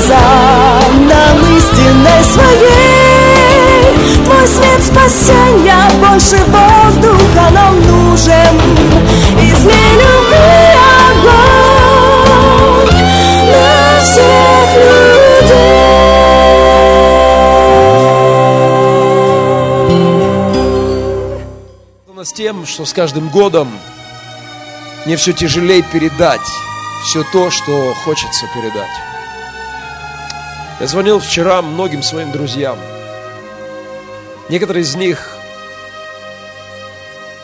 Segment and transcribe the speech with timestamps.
[0.00, 3.84] глаза нам истинной своей.
[4.24, 8.60] Твой свет спасения больше воздуха нам нужен.
[9.38, 10.76] Излей любви
[11.10, 11.80] огонь
[13.46, 15.20] на всех людей.
[22.22, 23.68] С тем, что с каждым годом
[25.04, 26.40] мне все тяжелее передать
[27.04, 28.90] все то, что хочется передать.
[30.80, 32.78] Я звонил вчера многим своим друзьям.
[34.48, 35.36] Некоторые из них,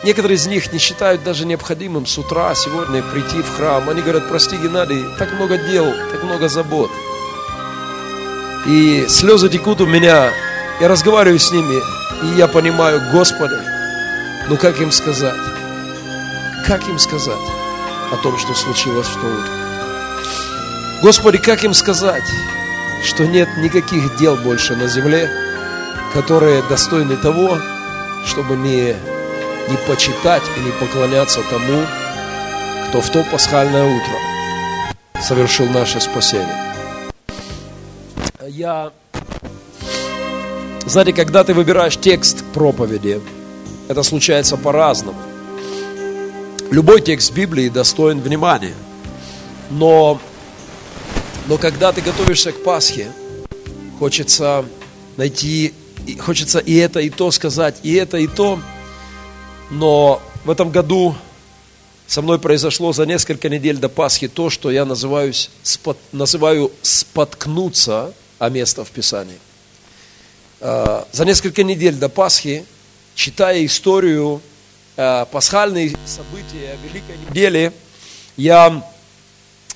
[0.03, 3.87] некоторые из них не считают даже необходимым с утра сегодня прийти в храм.
[3.89, 6.89] Они говорят, прости, Геннадий, так много дел, так много забот.
[8.65, 10.31] И слезы текут у меня.
[10.81, 11.79] Я разговариваю с ними,
[12.23, 13.55] и я понимаю, Господи,
[14.49, 15.39] ну как им сказать?
[16.65, 17.37] Как им сказать
[18.11, 19.53] о том, что случилось в то утро?
[21.03, 22.23] Господи, как им сказать,
[23.07, 25.29] что нет никаких дел больше на земле,
[26.13, 27.57] которые достойны того,
[28.25, 28.95] чтобы не,
[29.69, 31.85] не почитать и не поклоняться тому,
[32.89, 36.73] кто в то пасхальное утро совершил наше спасение.
[38.49, 38.91] Я,
[40.85, 43.21] знаете, когда ты выбираешь текст проповеди,
[43.87, 45.17] это случается по-разному.
[46.71, 48.75] Любой текст Библии достоин внимания.
[49.69, 50.19] Но,
[51.47, 53.11] но когда ты готовишься к Пасхе,
[53.99, 54.65] хочется
[55.15, 55.73] найти,
[56.19, 58.59] хочется и это, и то сказать, и это, и то.
[59.71, 61.15] Но в этом году
[62.05, 68.13] со мной произошло за несколько недель до Пасхи то, что я называю, спот, называю споткнуться
[68.39, 69.39] о место в Писании.
[70.59, 72.65] А, за несколько недель до Пасхи
[73.15, 74.41] читая историю,
[74.95, 77.73] э, пасхальные события Великой недели,
[78.37, 78.83] я,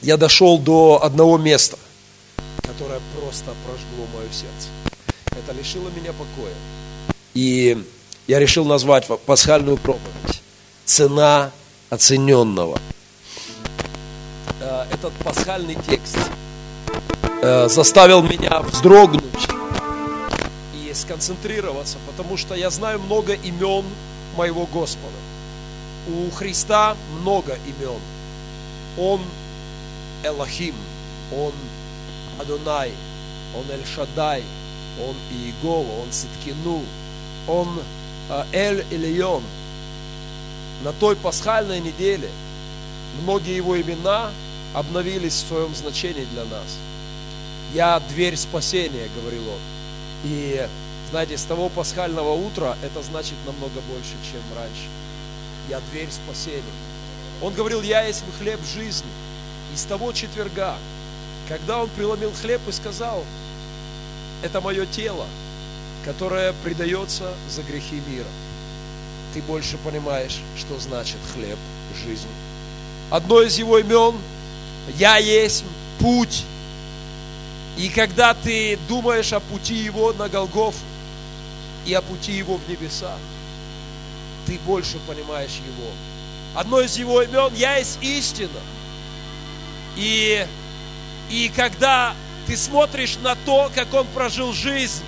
[0.01, 1.77] я дошел до одного места,
[2.57, 4.69] которое просто прожгло мое сердце.
[5.25, 6.53] Это лишило меня покоя.
[7.33, 7.83] И
[8.27, 10.41] я решил назвать пасхальную проповедь
[10.85, 11.51] «Цена
[11.89, 12.79] оцененного».
[14.59, 16.17] Э, этот пасхальный текст
[17.41, 19.47] э, заставил меня вздрогнуть
[20.93, 23.85] сконцентрироваться, потому что я знаю много имен
[24.37, 25.15] моего Господа.
[26.07, 27.99] У Христа много имен.
[28.97, 29.21] Он
[30.23, 30.75] Элохим,
[31.33, 31.53] Он
[32.39, 32.91] Адонай,
[33.55, 34.43] Он Эль-Шадай,
[34.99, 36.83] Он Иегова, Он Ситкину,
[37.47, 37.79] Он
[38.29, 39.43] а, Эль-Ильон.
[40.83, 42.29] На той пасхальной неделе
[43.21, 44.31] многие его имена
[44.73, 46.77] обновились в своем значении для нас.
[47.73, 49.59] Я дверь спасения, говорил он.
[50.23, 50.67] И
[51.09, 54.89] знаете, с того пасхального утра это значит намного больше, чем раньше.
[55.69, 56.63] Я дверь спасения.
[57.41, 59.09] Он говорил, я есть хлеб жизни.
[59.73, 60.75] И с того четверга,
[61.47, 63.23] когда он преломил хлеб и сказал,
[64.43, 65.25] это мое тело,
[66.05, 68.27] которое предается за грехи мира.
[69.33, 71.57] Ты больше понимаешь, что значит хлеб
[72.03, 72.29] жизни.
[73.09, 74.15] Одно из его имен–
[74.97, 75.63] я есть
[75.99, 76.43] путь.
[77.77, 80.83] И когда ты думаешь о пути его на Голгофу,
[81.85, 83.15] и о пути Его в небеса,
[84.45, 85.89] ты больше понимаешь Его.
[86.55, 88.59] Одно из Его имен «Я есть истина».
[89.95, 90.45] И,
[91.29, 92.13] и когда
[92.47, 95.03] ты смотришь на то, как Он прожил жизнь,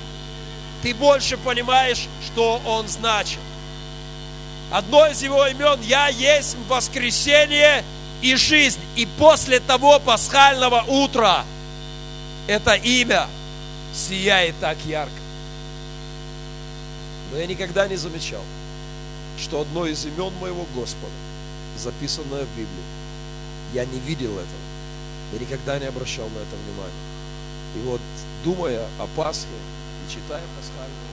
[0.82, 3.40] ты больше понимаешь, что Он значит.
[4.72, 7.84] Одно из Его имен «Я есть воскресение
[8.22, 8.80] и жизнь».
[8.96, 11.46] И после того пасхального утра
[12.48, 13.28] это имя
[13.94, 15.12] сияет так ярко.
[17.32, 18.44] Но я никогда не замечал,
[19.40, 21.14] что одно из имен моего Господа,
[21.78, 22.68] записанное в Библии,
[23.74, 24.63] я не видел этого.
[25.34, 27.04] Я никогда не обращал на это внимания.
[27.76, 28.02] И вот,
[28.44, 31.13] думая о Пасхе и читая пасхальный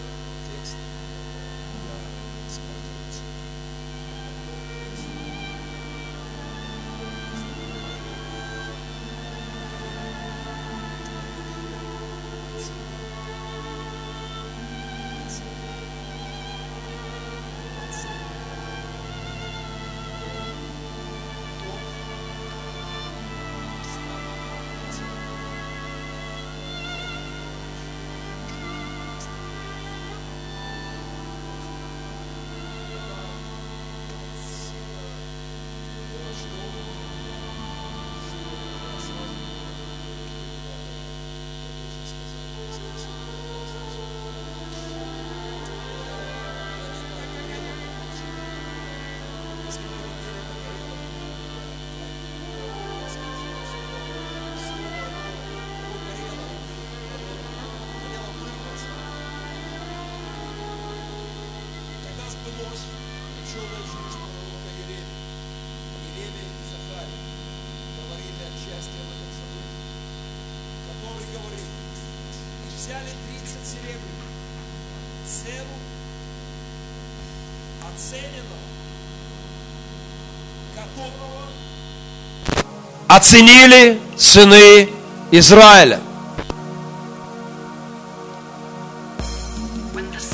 [83.20, 84.88] оценили сыны
[85.30, 86.00] Израиля.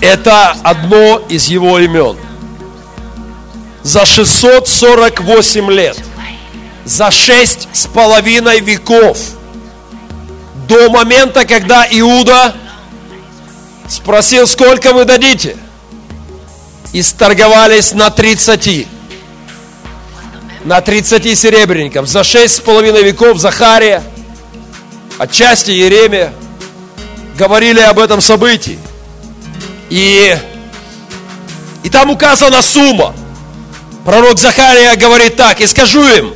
[0.00, 2.16] Это одно из его имен.
[3.82, 5.98] За 648 лет,
[6.84, 9.18] за шесть с половиной веков,
[10.68, 12.54] до момента, когда Иуда
[13.88, 15.56] спросил, сколько вы дадите,
[16.92, 18.86] и сторговались на 30.
[20.66, 22.08] На 30 серебряников.
[22.08, 24.02] За шесть с половиной веков Захария,
[25.16, 26.32] отчасти Еремия,
[27.38, 28.76] говорили об этом событии.
[29.90, 30.36] И,
[31.84, 33.14] и там указана сумма.
[34.04, 36.34] Пророк Захария говорит так, и скажу им,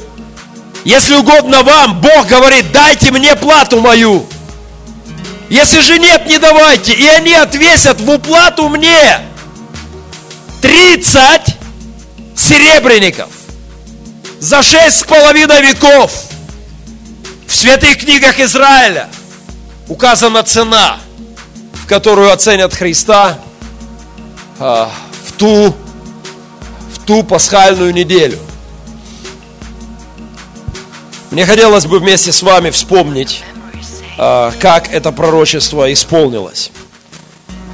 [0.85, 4.29] если угодно вам, Бог говорит, дайте мне плату мою.
[5.49, 6.93] Если же нет, не давайте.
[6.93, 9.23] И они отвесят в уплату мне
[10.62, 11.56] 30
[12.37, 13.39] серебряников
[14.40, 16.12] за шесть с половиной веков.
[17.46, 19.08] В святых книгах Израиля
[19.88, 20.98] указана цена–
[21.90, 23.37] которую оценят Христа
[24.60, 24.92] а,
[25.25, 25.75] в ту,
[26.94, 28.38] в ту пасхальную неделю.
[31.32, 33.43] Мне хотелось бы вместе с вами вспомнить,
[34.16, 36.70] а, как это пророчество исполнилось.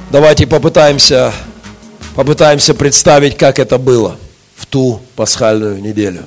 [0.09, 1.31] Давайте попытаемся,
[2.15, 4.17] попытаемся представить, как это было
[4.55, 6.25] в ту пасхальную неделю.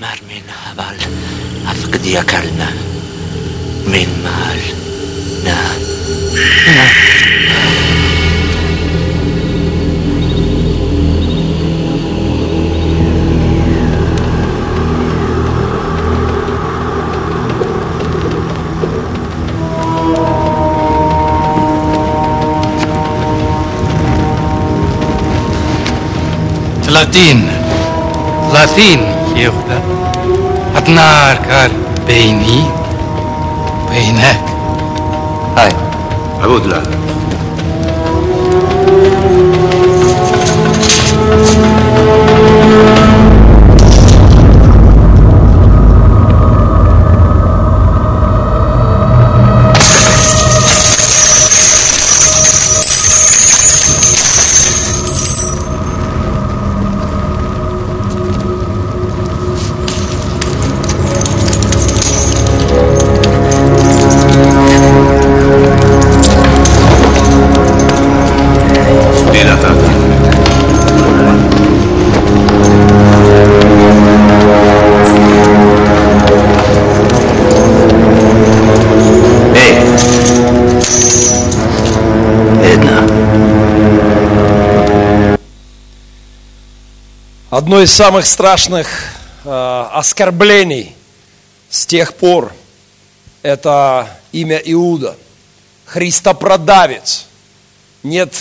[0.00, 0.96] مرمین هبل.
[1.70, 2.68] أفقد یا کلمه
[3.86, 4.60] من مال.
[5.44, 5.60] نا.
[26.82, 27.50] ثلاثين.
[28.52, 29.19] ثلاثين.
[29.34, 29.80] Киевда.
[30.76, 31.70] Одна аркар
[32.06, 32.64] бейни,
[33.88, 34.36] бейнек.
[35.54, 35.72] Хай.
[36.42, 36.96] А вот ладно.
[87.60, 88.88] Одно из самых страшных
[89.44, 90.96] э, оскорблений
[91.68, 92.52] с тех пор–
[93.42, 95.16] это имя Иуда.
[95.84, 97.26] Христопродавец.
[98.02, 98.34] Нет,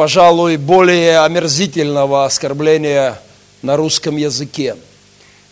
[0.00, 3.20] пожалуй, более омерзительного оскорбления
[3.60, 4.76] на русском языке.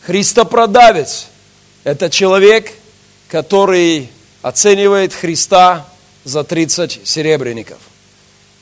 [0.07, 1.27] Христопродавец–
[1.85, 2.73] это человек,
[3.29, 4.09] который
[4.41, 5.85] оценивает Христа
[6.25, 7.77] за 30 серебряников.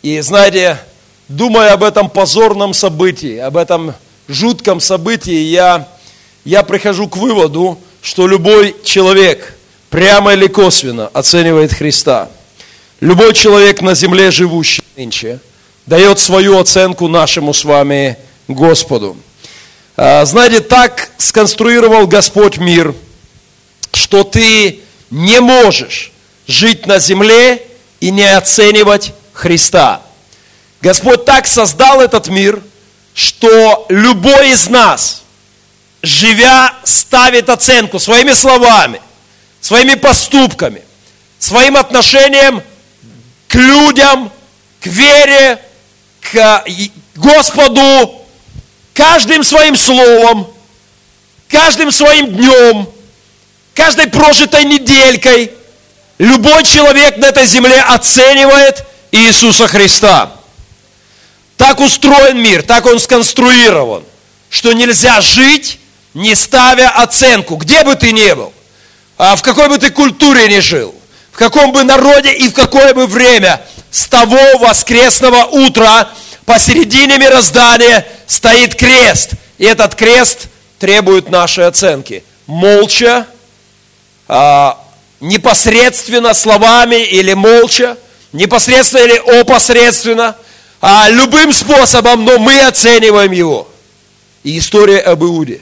[0.02, 0.76] И знаете,
[1.28, 3.94] думая об этом позорном событии, об этом
[4.26, 5.86] жутком событии я,
[6.44, 9.56] я прихожу к выводу, что любой человек
[9.90, 12.28] прямо или косвенно оценивает Христа.
[12.98, 15.38] Любой человек на земле, живущий нынче,
[15.86, 18.16] дает свою оценку нашему с вами
[18.48, 19.16] Господу.
[19.96, 22.94] А, знаете, так сконструировал Господь мир,
[23.92, 26.12] что ты не можешь
[26.46, 27.62] жить на земле
[28.00, 30.02] и не оценивать Христа.
[30.80, 32.62] Господь так создал этот мир–
[33.16, 35.22] что любой из нас,
[36.02, 39.00] живя, ставит оценку своими словами,
[39.62, 40.82] своими поступками,
[41.38, 42.62] своим отношением
[43.48, 44.30] к людям,
[44.80, 45.58] к вере,
[46.32, 46.64] к
[47.14, 48.22] Господу,
[48.94, 50.48] каждым своим словом,
[51.48, 52.88] каждым своим днем,
[53.74, 55.52] каждой прожитой неделькой,
[56.18, 60.32] любой человек на этой земле оценивает Иисуса Христа.
[61.56, 64.04] Так устроен мир, так он сконструирован,
[64.50, 65.78] что нельзя жить,
[66.14, 68.52] не ставя оценку, где бы ты ни был,
[69.18, 70.94] а в какой бы ты культуре ни жил,
[71.36, 76.08] в каком бы народе и в какое бы время, с того воскресного утра
[76.46, 79.32] посередине мироздания стоит крест.
[79.58, 80.46] И этот крест
[80.78, 82.24] требует нашей оценки.
[82.46, 83.26] Молча,
[84.26, 84.82] а,
[85.20, 87.98] непосредственно словами или молча,
[88.32, 90.36] непосредственно или опосредственно,
[90.80, 93.68] а любым способом, но мы оцениваем его.
[94.42, 95.60] И история об Иуде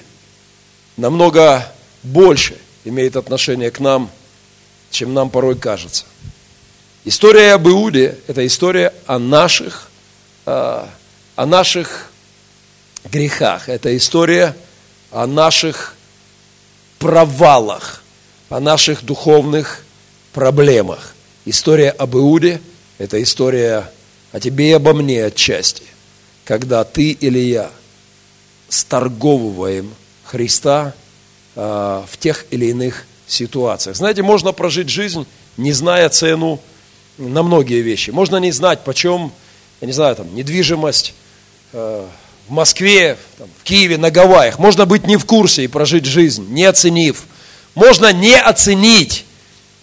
[0.97, 1.69] намного
[2.05, 4.09] больше имеет отношение к нам,
[4.95, 6.05] чем нам порой кажется.
[7.05, 9.91] История об Иуде– это история о наших,
[10.47, 10.89] а,
[11.35, 12.13] о наших
[13.11, 13.69] грехах.
[13.69, 14.57] Это история
[15.11, 15.97] о наших
[17.01, 18.05] провалах,
[18.49, 19.85] о наших духовных
[20.33, 21.15] проблемах.
[21.45, 22.61] История об Иуде–
[22.99, 23.91] это история
[24.31, 25.85] о тебе и обо мне отчасти,
[26.45, 27.71] когда ты или я
[28.69, 30.95] сторговываем Христа
[31.57, 31.61] э,
[32.09, 33.97] в тех или иных ситуациях.
[33.97, 35.27] Знаете, можно прожить жизнь,
[35.57, 36.61] не зная цену
[37.19, 38.11] на многие вещи.
[38.11, 39.33] Можно не знать, почем,
[39.81, 41.15] я не знаю, там, недвижимость
[41.73, 42.07] э,
[42.49, 44.59] в Москве, там, в Киеве, на Гавайях.
[44.59, 47.25] Можно быть не в курсе и прожить жизнь, не оценив.
[47.75, 49.25] Можно не оценить,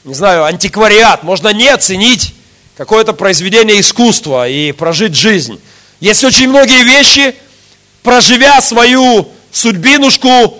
[0.04, 1.24] не знаю, антиквариат.
[1.24, 2.34] Можно не оценить
[2.78, 5.60] какое-то произведение искусства и прожить жизнь.
[6.00, 7.36] Есть очень многие вещи,
[8.02, 10.58] проживя свою судьбинушку,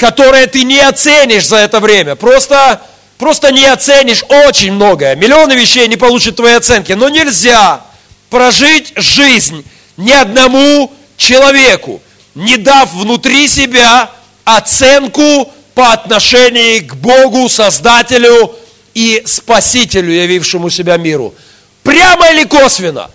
[0.00, 2.14] которые ты не оценишь за это время.
[2.14, 2.80] Просто
[3.18, 5.14] просто не оценишь очень многое.
[5.14, 6.92] Миллионы вещей не получат твои оценки.
[6.92, 7.82] Но нельзя
[8.30, 9.62] прожить жизнь
[9.98, 12.00] ни одному человеку,
[12.34, 14.10] не дав внутри себя
[14.46, 18.54] оценку по отношению к Богу, Создателю
[18.94, 21.34] и Спасителю, явившему себя миру.
[21.82, 23.10] Прямо или косвенно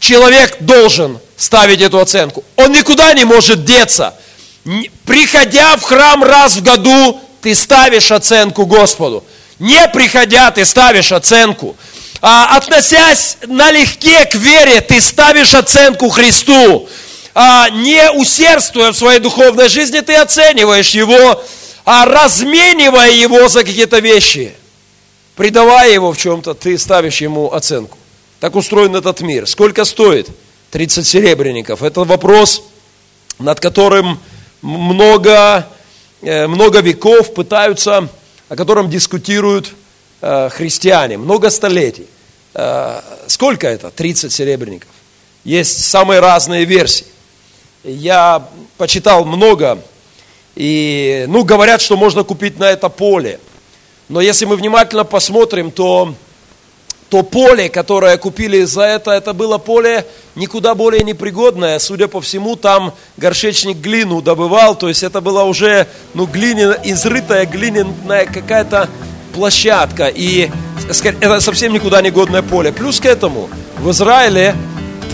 [0.00, 2.42] человек должен ставить эту оценку.
[2.56, 4.14] Он никуда не может деться.
[5.04, 9.22] Приходя в храм раз в году, ты ставишь оценку Господу.
[9.58, 11.76] Не приходя, ты ставишь оценку.
[12.22, 16.88] А, относясь налегке к вере, ты ставишь оценку Христу.
[17.34, 21.44] А, не усердствуя в своей духовной жизни, ты оцениваешь его,
[21.84, 24.54] а разменивая его за какие-то вещи,
[25.36, 27.98] придавая его в чем-то, ты ставишь ему оценку.
[28.40, 29.46] Так устроен этот мир.
[29.46, 30.28] Сколько стоит
[30.70, 31.82] 30 серебряников?
[31.82, 32.62] Это вопрос,
[33.38, 34.18] над которым
[34.64, 35.68] много,
[36.22, 38.08] э, много веков пытаются
[38.48, 39.74] о котором дискутируют
[40.20, 42.06] э, христиане много столетий.
[42.54, 43.90] Э, сколько это?
[43.90, 44.88] 30 серебряников.
[45.44, 47.06] Есть самые разные версии.
[47.82, 48.46] Я
[48.78, 49.82] почитал много,
[50.54, 53.40] и, ну, говорят, что можно купить на это поле.
[54.08, 56.14] Но если мы внимательно посмотрим, то
[57.08, 61.78] то поле, которое купили за это, это было поле никуда более непригодное.
[61.78, 67.46] Судя по всему, там горшечник глину добывал, то есть это была уже ну, глиняная, изрытая
[67.46, 68.88] глиняная какая-то
[69.34, 70.08] площадка.
[70.08, 70.50] И
[70.88, 72.72] это совсем никуда не годное поле.
[72.72, 74.54] Плюс к этому в Израиле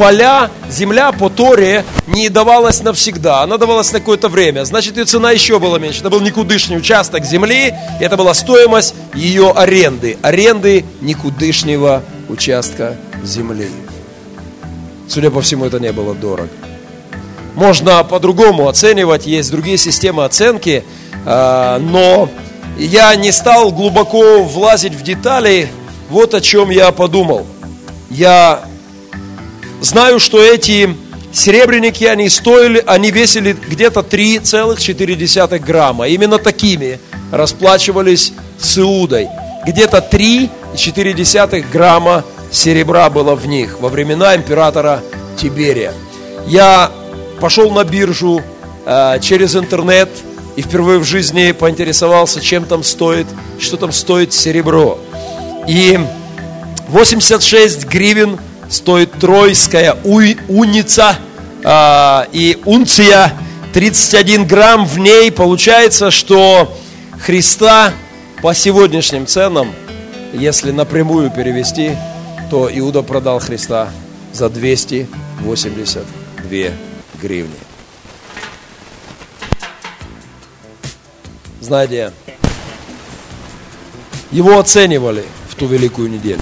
[0.00, 4.64] поля, земля по Торе не давалась навсегда, она давалась на какое-то время.
[4.64, 6.00] Значит, ее цена еще была меньше.
[6.00, 10.16] Это был никудышний участок земли, это была стоимость ее аренды.
[10.22, 13.68] Аренды никудышнего участка земли.
[15.06, 16.48] Судя по всему, это не было дорого.
[17.54, 20.82] Можно по-другому оценивать, есть другие системы оценки,
[21.26, 22.30] а, но
[22.78, 25.68] я не стал глубоко влазить в детали.
[26.08, 27.46] Вот о чем я подумал.
[28.08, 28.64] Я
[29.80, 30.94] Знаю, что эти
[31.32, 36.06] серебряники, они стоили, они весили где-то 3,4 грамма.
[36.06, 37.00] Именно такими
[37.32, 39.28] расплачивались с Иудой.
[39.66, 45.02] Где-то 3,4 грамма серебра было в них во времена императора
[45.38, 45.94] Тиберия.
[46.46, 46.90] Я
[47.40, 48.42] пошел на биржу
[48.84, 50.10] э, через интернет
[50.56, 53.26] и впервые в жизни поинтересовался, чем там стоит,
[53.58, 54.98] что там стоит серебро.
[55.66, 55.98] И
[56.88, 58.38] 86 гривен–
[58.70, 61.16] стоит тройская уница
[61.62, 63.34] э, и унция
[63.74, 65.30] 31 грамм в ней.
[65.32, 66.74] Получается, что
[67.18, 67.92] Христа
[68.40, 69.74] по сегодняшним ценам,
[70.32, 71.90] если напрямую перевести,
[72.50, 73.90] то Иуда продал Христа
[74.32, 76.70] за 282
[77.20, 77.50] гривни.
[81.60, 82.12] Знаете,
[84.30, 86.40] его оценивали в ту великую неделю.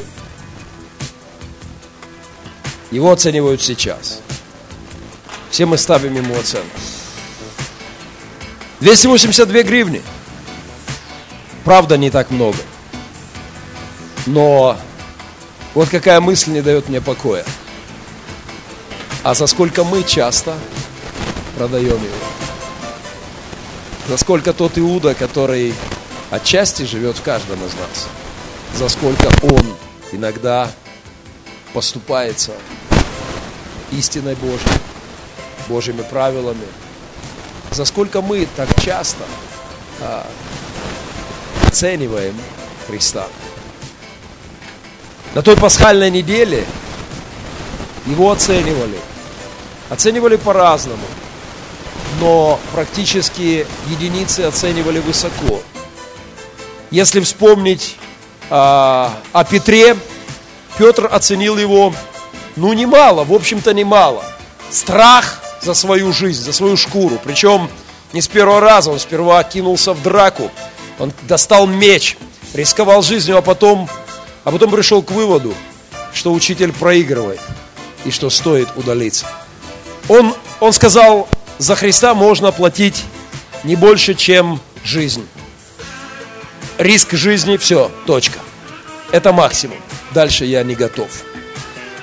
[2.91, 4.21] Его оценивают сейчас.
[5.51, 6.79] Все мы ставим ему оценку.
[8.81, 10.03] 282 гривни.
[11.65, 12.59] Правда, не так много.
[14.27, 14.77] Но
[15.75, 17.45] вот какая мысль не дает мне покоя.
[19.23, 20.55] А за сколько мы часто
[21.57, 22.29] продаем его?
[24.09, 25.75] За сколько тот Иуда, который
[26.31, 28.09] отчасти живет в каждом из нас?
[28.77, 29.75] За сколько он
[30.13, 30.71] иногда
[31.73, 32.53] поступается
[33.93, 34.79] истиной Божьей,
[35.69, 36.67] Божьими правилами.
[37.71, 39.25] За сколько мы так часто
[40.01, 40.27] а,
[41.67, 42.35] оцениваем
[42.87, 43.27] Христа.
[45.35, 46.65] На той пасхальной неделе
[48.07, 48.99] его оценивали.
[49.91, 51.05] Оценивали по-разному.
[52.21, 55.61] Но практически единицы оценивали высоко.
[56.91, 57.97] Если вспомнить
[58.51, 59.97] а, о Петре,
[60.79, 61.93] Петр оценил его,
[62.55, 64.25] ну, немало, в общем-то, немало.
[64.71, 67.19] Страх за свою жизнь, за свою шкуру.
[67.25, 67.69] Причем
[68.13, 70.51] не с первого раза, он сперва кинулся в драку,
[71.01, 72.17] он достал меч,
[72.55, 73.89] рисковал жизнью, а потом,
[74.45, 75.53] а потом пришел к выводу,
[76.15, 77.41] что учитель проигрывает
[78.05, 79.27] и что стоит удалиться.
[80.09, 83.05] Он, он сказал, за Христа можно платить
[83.65, 85.27] не больше, чем жизнь.
[86.79, 88.39] Риск жизни, все, точка.
[89.11, 89.79] Это максимум.
[90.13, 91.09] Дальше я не готов.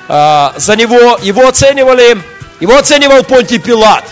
[0.07, 2.21] А, за него, его оценивали,
[2.59, 4.05] его оценивал Понтий Пилат.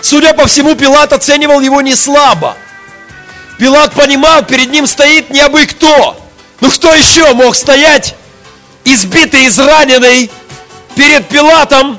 [0.00, 2.56] Судя по всему, Пилат оценивал его не слабо.
[3.58, 6.16] Пилат понимал, перед ним стоит не абы кто.
[6.60, 8.14] Ну кто еще мог стоять,
[8.84, 10.30] избитый, израненный,
[10.94, 11.98] перед Пилатом,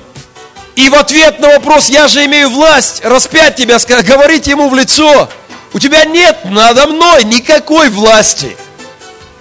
[0.76, 5.30] и в ответ на вопрос, я же имею власть распять тебя, говорить ему в лицо,
[5.74, 8.56] у тебя нет надо мной никакой власти,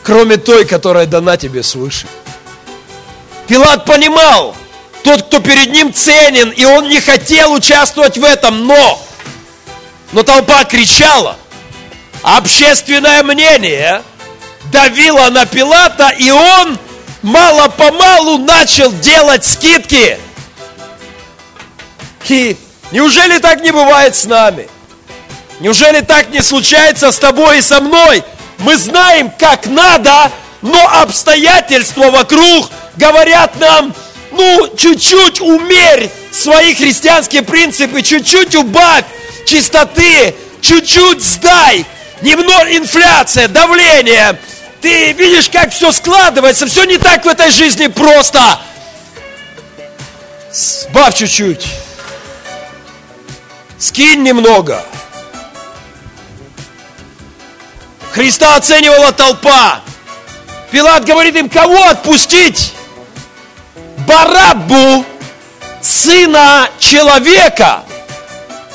[0.07, 2.07] кроме той, которая дана тебе свыше.
[3.49, 4.55] Пилат понимал,
[5.03, 9.03] тот, кто перед ним ценен, и он не хотел участвовать в этом, но,
[10.13, 11.37] но толпа кричала,
[12.23, 14.03] общественное мнение
[14.71, 16.79] давило на Пилата, и он
[17.23, 20.19] мало-помалу начал делать скидки.
[22.29, 22.57] И
[22.93, 24.69] неужели так не бывает с нами?
[25.59, 28.23] Неужели так не случается с тобой и со мной?
[28.59, 30.31] Мы знаем, как надо,
[30.63, 33.95] но обстоятельства вокруг говорят нам,
[34.33, 39.05] ну, чуть-чуть умерь свои христианские принципы, чуть-чуть убавь
[39.47, 41.85] чистоты, чуть-чуть сдай,
[42.21, 44.39] немного инфляция, давление.
[44.83, 48.61] Ты видишь, как все складывается, все не так в этой жизни просто.
[50.53, 51.67] Сбавь чуть-чуть.
[53.79, 54.85] Скинь немного.
[58.13, 59.81] Христа оценивала толпа.
[60.71, 62.73] Пилат говорит им, кого отпустить?
[64.07, 65.05] Барабу,
[65.81, 67.83] сына человека,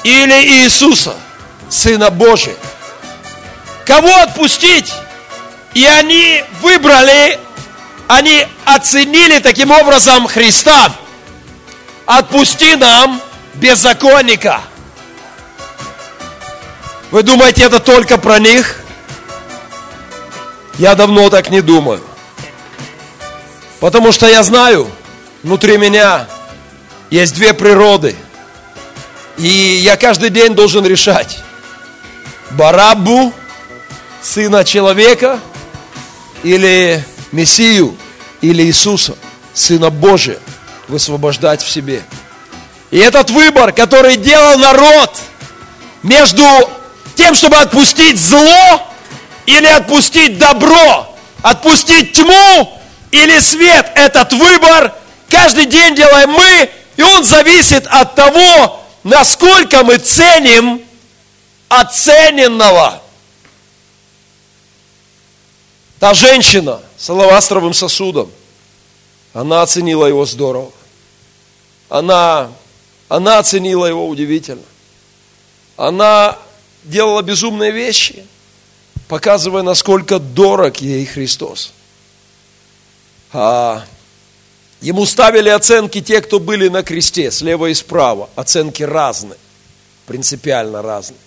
[0.04, 1.16] или Иисуса,
[1.70, 2.56] сына Божия.
[3.86, 4.92] Кого отпустить?
[5.74, 7.40] И они выбрали,
[8.08, 10.92] они оценили таким образом Христа.
[12.06, 13.22] Отпусти нам
[13.56, 14.62] беззаконника.
[17.12, 18.81] Вы думаете, это только про них?
[20.78, 22.02] Я давно так не думаю.
[23.80, 24.90] Потому что я знаю,
[25.44, 26.28] внутри меня
[27.10, 28.16] есть две природы.
[29.38, 31.40] И я каждый день должен решать.
[32.52, 33.34] Барабу,
[34.22, 35.40] сына человека,
[36.44, 37.96] или Мессию,
[38.42, 39.16] или Иисуса,
[39.54, 40.40] Сына Божия,
[40.88, 42.04] высвобождать в себе.
[42.90, 45.18] И этот выбор, который делал народ
[46.04, 46.44] между
[47.16, 48.91] тем, чтобы отпустить зло
[49.46, 52.80] или отпустить добро, отпустить тьму
[53.12, 54.94] или свет, этот выбор
[55.30, 60.82] каждый день делаем мы, и он зависит от того, насколько мы ценим
[61.70, 63.02] оцененного.
[66.00, 68.32] Та женщина с алавастровым сосудом,
[69.34, 70.72] она оценила его здорово.
[71.90, 72.52] Она,
[73.08, 74.64] она оценила его удивительно.
[75.78, 76.38] Она
[76.84, 78.26] делала безумные вещи,
[79.12, 81.74] показывая, насколько дорог ей Христос.
[83.34, 83.86] А
[84.80, 88.30] ему ставили оценки те, кто были на кресте, слева и справа.
[88.38, 89.38] Оценки разные,
[90.06, 91.20] принципиально разные.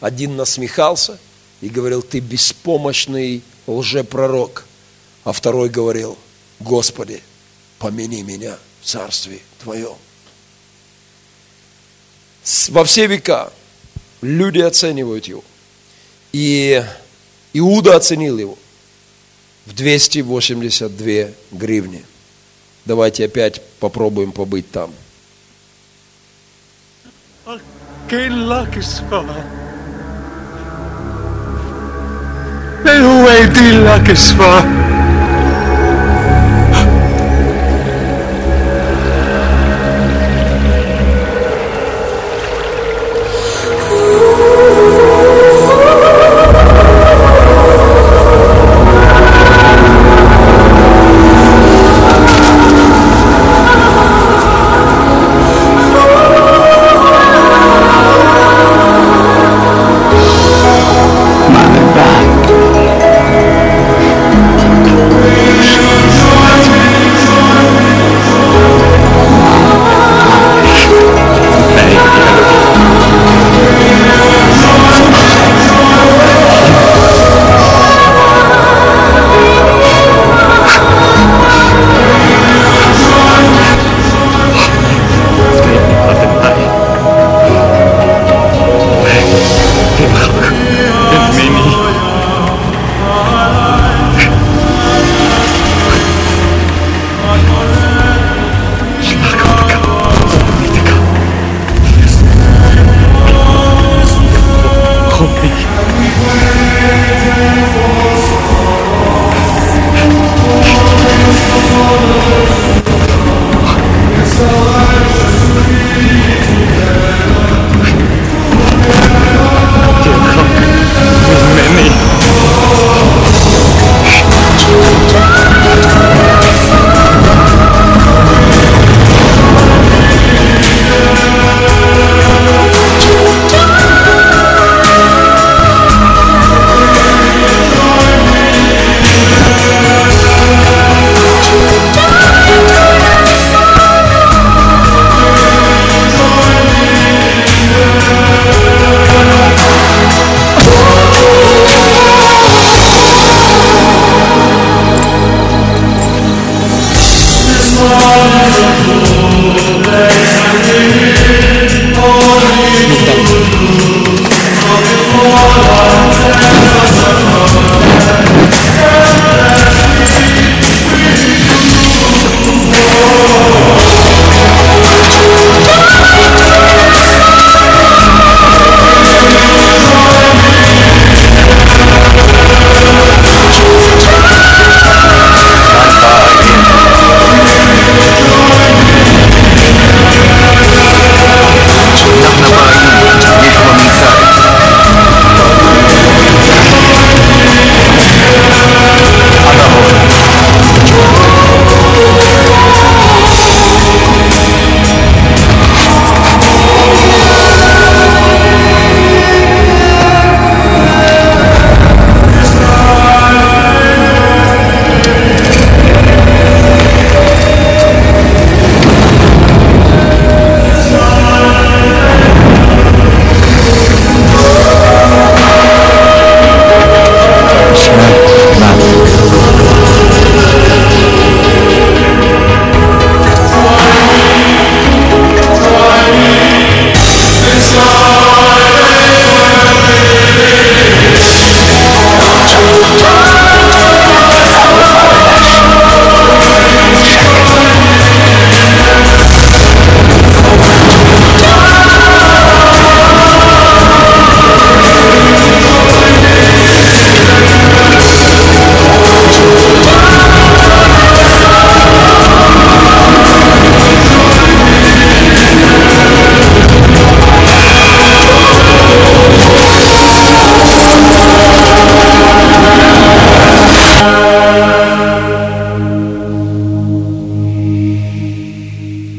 [0.00, 1.16] Один насмехался
[1.60, 4.66] и говорил, ты беспомощный лжепророк.
[5.22, 6.18] А второй говорил,
[6.58, 7.22] Господи,
[7.78, 9.94] помяни меня в царстве Твоем.
[12.70, 13.52] Во все века
[14.22, 15.44] люди оценивают его.
[16.32, 16.82] И
[17.52, 18.58] Иуда оценил его
[19.66, 22.04] в 282 гривни.
[22.84, 24.92] Давайте опять попробуем побыть там.
[27.46, 28.82] Одинокий.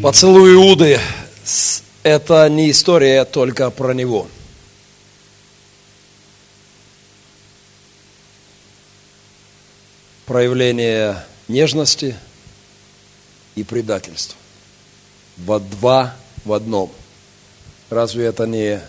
[0.01, 0.97] Поцелуй Иуды
[2.03, 4.29] это не история только про него.
[10.25, 12.15] Проявление нежности
[13.55, 14.37] и предательства.
[15.35, 16.93] Во два в одном.
[17.89, 18.79] Разве это не,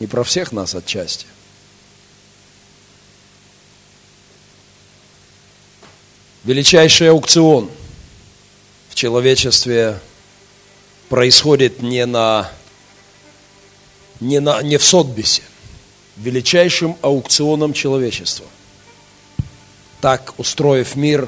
[0.00, 1.26] не про всех нас отчасти?
[6.42, 7.70] Величайший аукцион
[8.92, 9.98] в человечестве
[11.08, 12.52] происходит не, на,
[14.20, 15.42] не, на, не в Сотбисе,
[16.18, 18.44] величайшим аукционом человечества.
[20.02, 21.26] Так, устроив мир,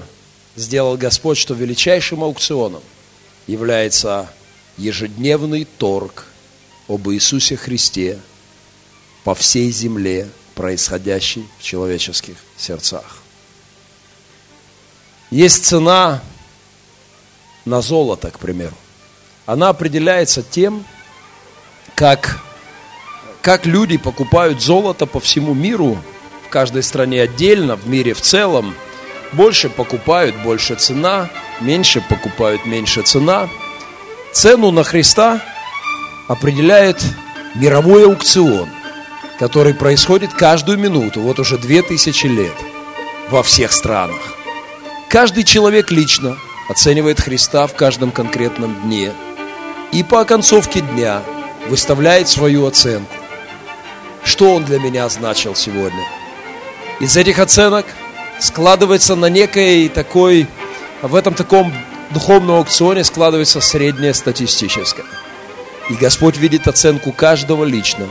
[0.56, 2.82] сделал Господь, что величайшим аукционом
[3.46, 4.30] является
[4.76, 6.26] ежедневный торг
[6.86, 8.18] об Иисусе Христе
[9.24, 13.22] по всей земле, происходящий в человеческих сердцах.
[15.30, 16.22] Есть цена
[17.64, 18.74] на золото, к примеру.
[19.46, 20.84] Она определяется тем,
[21.94, 22.38] как,
[23.42, 25.98] как люди покупают золото по всему миру,
[26.46, 28.74] в каждой стране отдельно, в мире в целом.
[29.32, 31.28] Больше покупают, больше цена,
[31.60, 33.48] меньше покупают, меньше цена.
[34.32, 35.40] Цену на Христа
[36.28, 37.02] определяет
[37.54, 38.68] мировой аукцион,
[39.38, 42.54] который происходит каждую минуту, вот уже две тысячи лет
[43.30, 44.36] во всех странах.
[45.08, 46.36] Каждый человек лично
[46.68, 49.12] оценивает Христа в каждом конкретном дне
[49.92, 51.22] и по оконцовке дня
[51.68, 53.14] выставляет свою оценку.
[54.24, 56.02] Что он для меня значил сегодня?
[57.00, 57.86] Из этих оценок
[58.38, 60.46] складывается на некой такой,
[61.02, 61.72] в этом таком
[62.10, 65.06] духовном аукционе складывается среднее статистическое.
[65.90, 68.06] И Господь видит оценку каждого лично.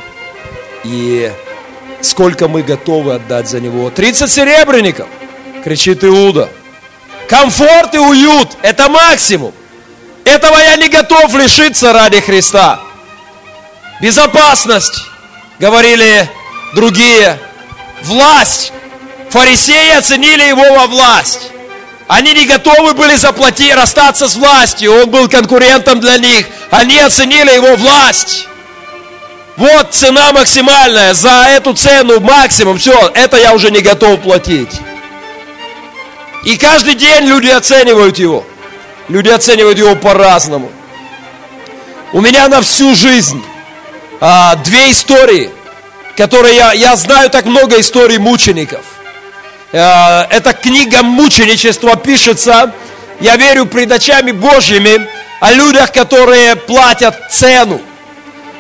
[0.84, 1.32] И
[2.02, 3.90] сколько мы готовы отдать за него.
[3.90, 5.08] 30 серебряников,
[5.64, 6.50] кричит Иуда.
[7.34, 9.56] Комфорт и уют– это максимум.
[10.24, 12.80] Этого я не готов лишиться ради Христа.
[14.00, 15.04] Безопасность,
[15.58, 16.30] говорили
[16.76, 17.40] другие.
[18.04, 18.72] Власть.
[19.32, 21.50] Фарисеи оценили его во власть.
[22.08, 24.94] Они не готовы были заплатить, расстаться с властью.
[25.02, 26.46] Он был конкурентом для них.
[26.70, 28.48] Они оценили его власть.
[29.58, 31.16] Вот цена максимальная.
[31.16, 32.78] За эту цену максимум.
[32.78, 34.70] Все, это я уже не готов платить.
[36.44, 38.46] И каждый день люди оценивают его.
[39.08, 40.72] Люди оценивают его по-разному.
[42.12, 43.44] У меня на всю жизнь
[44.20, 45.50] а, две истории,
[46.16, 48.82] которые я, я знаю так много историй мучеников.
[49.72, 52.72] А, эта книга мученичества пишется,
[53.20, 55.08] я верю, пред очами Божьими,
[55.40, 57.82] о людях, которые платят цену.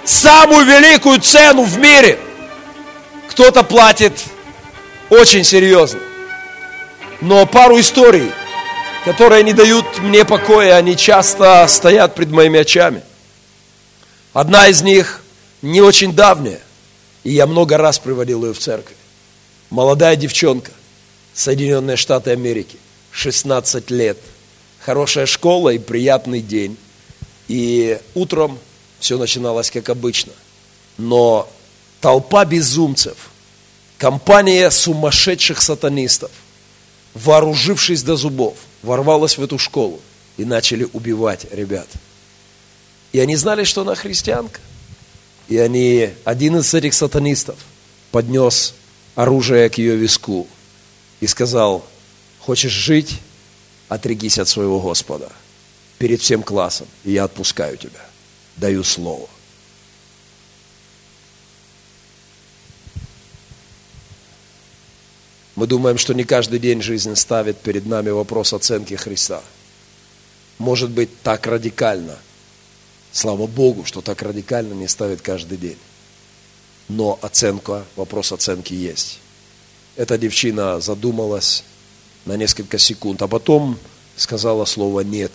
[0.03, 2.17] Самую великую цену в мире.
[3.29, 4.19] Кто-то платит
[5.09, 5.99] очень серьезно.
[7.21, 8.31] Но пару историй,
[9.05, 13.01] которые не дают мне покоя, они часто стоят пред моими очами.
[14.33, 15.23] Одна из них
[15.61, 16.59] не очень давняя,
[17.23, 18.97] и я много раз приводил ее в церковь.
[19.69, 20.71] Молодая девчонка,
[21.33, 22.77] Соединенные Штаты Америки,
[23.11, 24.17] 16 лет.
[24.79, 26.77] Хорошая школа и приятный день.
[27.47, 28.59] И утром
[28.99, 30.33] все начиналось как обычно.
[30.97, 31.49] Но
[32.01, 33.15] толпа безумцев,
[33.97, 36.31] компания сумасшедших сатанистов,
[37.13, 39.99] вооружившись до зубов, ворвалась в эту школу
[40.37, 41.87] и начали убивать ребят.
[43.11, 44.59] И они знали, что она христианка.
[45.47, 47.57] И они, один из этих сатанистов
[48.11, 48.73] поднес
[49.15, 50.47] оружие к ее виску
[51.19, 51.85] и сказал,
[52.39, 53.19] хочешь жить,
[53.89, 55.29] отрегись от своего Господа
[55.99, 57.99] перед всем классом, и я отпускаю тебя,
[58.57, 59.27] даю слово.
[65.63, 69.41] Мы думаем, что не каждый день жизнь ставит перед нами вопрос оценки Христа.
[70.57, 72.17] Может быть, так радикально–
[73.13, 75.77] Слава Богу, что так радикально не ставит каждый день.
[76.89, 79.19] Но оценка, вопрос оценки есть.
[79.95, 81.63] Эта девчина задумалась
[82.25, 83.77] на несколько секунд, а потом
[84.17, 85.31] сказала слово «нет».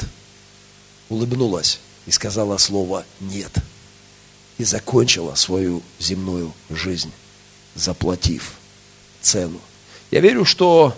[1.08, 3.52] Улыбнулась и сказала слово «нет».
[4.58, 7.12] И закончила свою земную жизнь,
[7.76, 8.58] заплатив
[9.22, 9.60] цену.
[10.10, 10.94] Я верю, что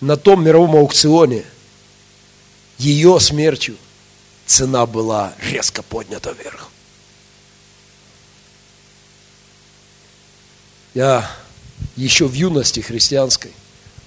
[0.00, 1.44] на том мировом аукционе
[2.78, 3.76] ее смертью–
[4.52, 6.68] цена была резко поднята вверх.
[10.94, 11.30] Я
[11.96, 13.50] еще в юности христианской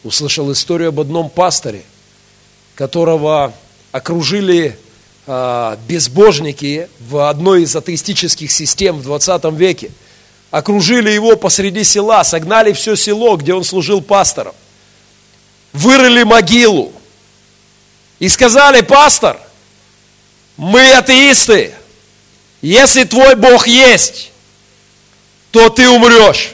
[0.04, 1.84] услышал историю об одном пасторе,
[2.76, 3.54] которого
[3.92, 4.78] окружили
[5.26, 9.92] а, безбожники в одной из атеистических систем в 20 веке.
[10.56, 14.56] Окружили его посреди села, согнали все село, где он служил пастором.
[15.74, 16.94] Вырыли могилу.
[18.20, 19.38] И сказали, пастор,
[20.56, 21.76] мы атеисты.
[22.62, 24.32] Если твой Бог есть,
[25.52, 26.54] то ты умрешь.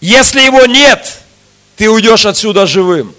[0.00, 1.18] Если его нет,
[1.76, 3.14] ты уйдешь отсюда живым.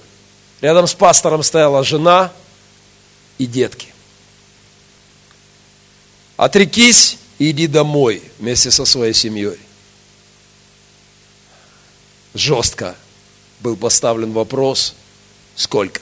[0.62, 2.32] Рядом с пастором стояла жена
[3.38, 3.90] и детки.
[6.38, 9.58] Отрекись иди домой вместе со своей семьей.
[12.34, 12.96] Жестко
[13.60, 14.96] был поставлен вопрос,
[15.56, 16.02] сколько?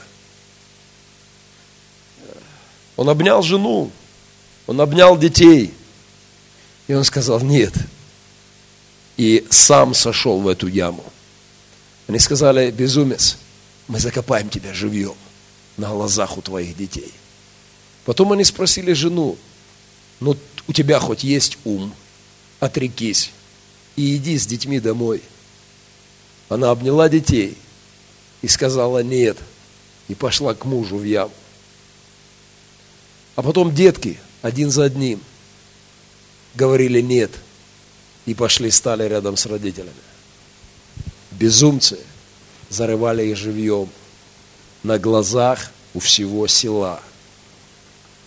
[2.96, 3.90] Он обнял жену,
[4.66, 5.72] он обнял детей.
[6.86, 7.72] И он сказал, нет.
[9.16, 11.04] И сам сошел в эту яму.
[12.08, 13.38] Они сказали, безумец,
[13.88, 15.14] мы закопаем тебя живьем
[15.76, 17.12] на глазах у твоих детей.
[18.04, 19.36] Потом они спросили жену,
[20.20, 20.36] ну
[20.68, 21.92] у тебя хоть есть ум,
[22.58, 23.32] отрекись
[23.96, 25.22] и иди с детьми домой.
[26.48, 27.56] Она обняла детей
[28.42, 29.38] и сказала нет,
[30.08, 31.32] и пошла к мужу в яму.
[33.36, 35.20] А потом детки один за одним
[36.54, 37.30] говорили нет
[38.26, 39.92] и пошли стали рядом с родителями.
[41.30, 41.98] Безумцы
[42.68, 43.88] зарывали их живьем
[44.82, 47.00] на глазах у всего села.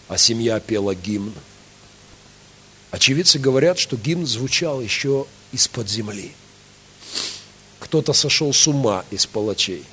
[0.07, 1.33] А семья пела гимн.
[2.93, 6.31] Очевидцы говорят, что гимн звучал еще из-под земли.
[7.79, 9.83] Кто-то сошел с ума из палачей.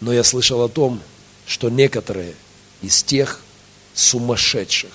[0.00, 1.00] Но я слышал о том,
[1.46, 2.34] что некоторые
[2.82, 3.40] из тех,
[3.94, 4.90] сумасшедших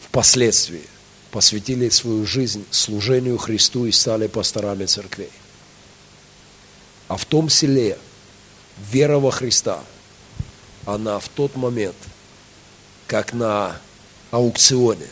[0.00, 0.84] впоследствии
[1.32, 5.30] посвятили свою жизнь служению Христу и стали пасторами церквей.
[7.08, 7.98] А в том селе
[8.90, 9.84] вера во Христа,
[10.86, 11.96] она в тот момент,
[13.06, 13.78] как на
[14.30, 15.06] аукционе,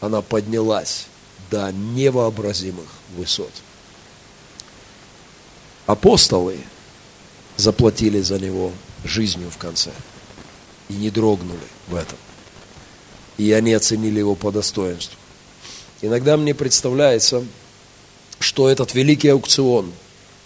[0.00, 1.06] она поднялась
[1.50, 2.86] до невообразимых
[3.16, 3.52] высот.
[5.86, 6.58] Апостолы
[7.56, 8.72] заплатили за него
[9.04, 9.90] жизнью в конце–
[10.92, 12.18] и не дрогнули в этом.
[13.38, 15.18] И они оценили его по достоинству.
[16.02, 17.44] Иногда мне представляется,
[18.38, 19.92] что этот великий аукцион,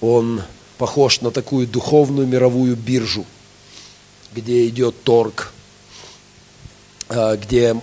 [0.01, 0.43] он
[0.79, 3.25] похож на такую духовную мировую биржу,
[4.35, 5.53] где идет торг,
[7.09, 7.81] а, где,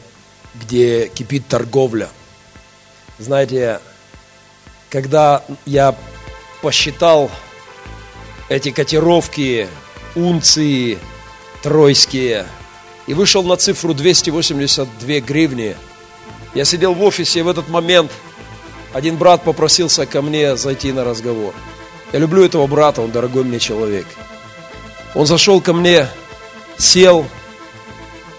[0.56, 2.10] где кипит торговля.
[3.20, 3.80] Знаете,
[4.90, 5.96] когда я
[6.62, 7.30] посчитал
[8.50, 9.68] эти котировки,
[10.16, 10.98] унции
[11.62, 12.46] тройские,
[13.08, 15.76] и вышел на цифру 282 гривни,
[16.54, 18.12] я сидел в офисе, и в этот момент
[18.94, 21.54] один брат попросился ко мне зайти на разговор.
[22.12, 24.06] Я люблю этого брата, он дорогой мне человек.
[25.16, 26.08] Он зашел ко мне,
[26.78, 27.26] сел,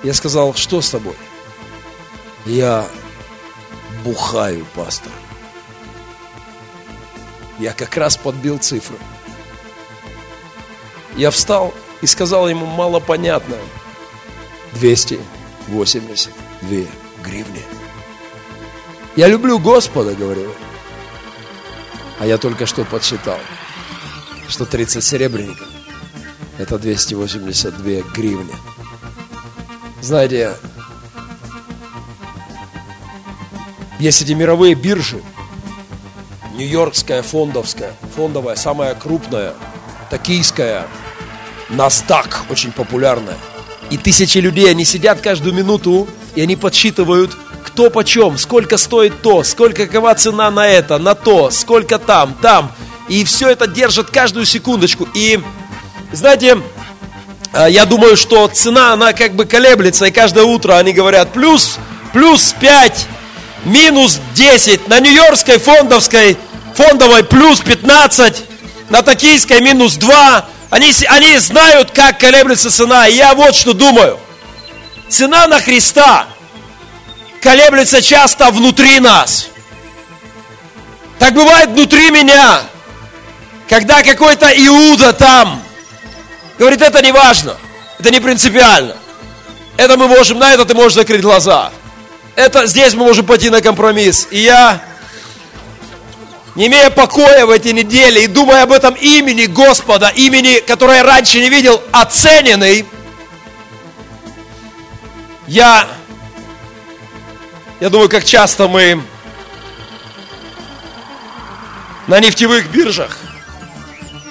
[0.03, 1.15] я сказал, что с тобой?
[2.47, 2.87] Я
[4.05, 5.13] бухаю, пастор.
[7.59, 8.97] Я как раз подбил цифры.
[11.17, 13.57] Я встал и сказал ему мало понятно.
[14.75, 16.87] 282
[17.23, 17.63] гривни.
[19.17, 20.53] Я люблю Господа, говорю.
[22.19, 23.39] А я только что подсчитал,
[24.49, 25.67] что 30 серебряников–
[26.59, 28.55] это 282 гривни.
[30.01, 30.57] Знаете,
[33.99, 35.23] есть эти мировые биржи,
[36.57, 39.55] Нью-Йоркская, фондовская, фондовая, самая крупная,
[40.11, 40.87] токийская,
[41.69, 43.37] Настак, очень популярная.
[43.91, 49.43] И тысячи людей, они сидят каждую минуту, и они подсчитывают, кто почем, сколько стоит то,
[49.43, 52.73] сколько какова цена на это, на то, сколько там, там.
[53.09, 55.09] И все это держат каждую секундочку.
[55.15, 55.41] И,
[56.13, 56.59] знаете,
[57.53, 61.79] а, я думаю, что цена, она как бы колеблется, и каждое утро они говорят, плюс,
[62.13, 63.07] плюс 5,
[63.65, 66.37] минус 10, на Нью-Йоркской фондовской,
[66.75, 68.45] фондовой плюс 15,
[68.91, 70.47] на токийской минус 2.
[70.71, 73.09] Они, они знают, как колеблется цена.
[73.09, 74.19] И я вот что думаю.
[75.09, 76.27] Цена на Христа
[77.41, 79.49] колеблется часто внутри нас.
[81.19, 82.63] Так бывает внутри меня,
[83.69, 85.63] когда какой-то Иуда там
[86.59, 87.57] говорит, это не важно,
[87.99, 88.97] это не принципиально.
[89.77, 91.73] Это мы можем, на это ты можешь закрыть глаза.
[92.37, 94.29] Это здесь мы можем пойти на компромисс.
[94.31, 94.81] И я,
[96.55, 101.05] не имея покоя в эти недели и думая об этом имени Господа, имени, которое я
[101.05, 102.87] раньше не видел, оцененный,
[105.47, 105.87] я
[107.81, 109.03] я думаю, как часто мы
[112.07, 113.19] на нефтевых биржах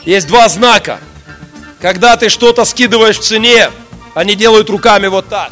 [0.06, 1.00] есть два знака.
[1.80, 3.70] Когда ты что-то скидываешь в цене,
[4.16, 5.52] они делают руками вот так.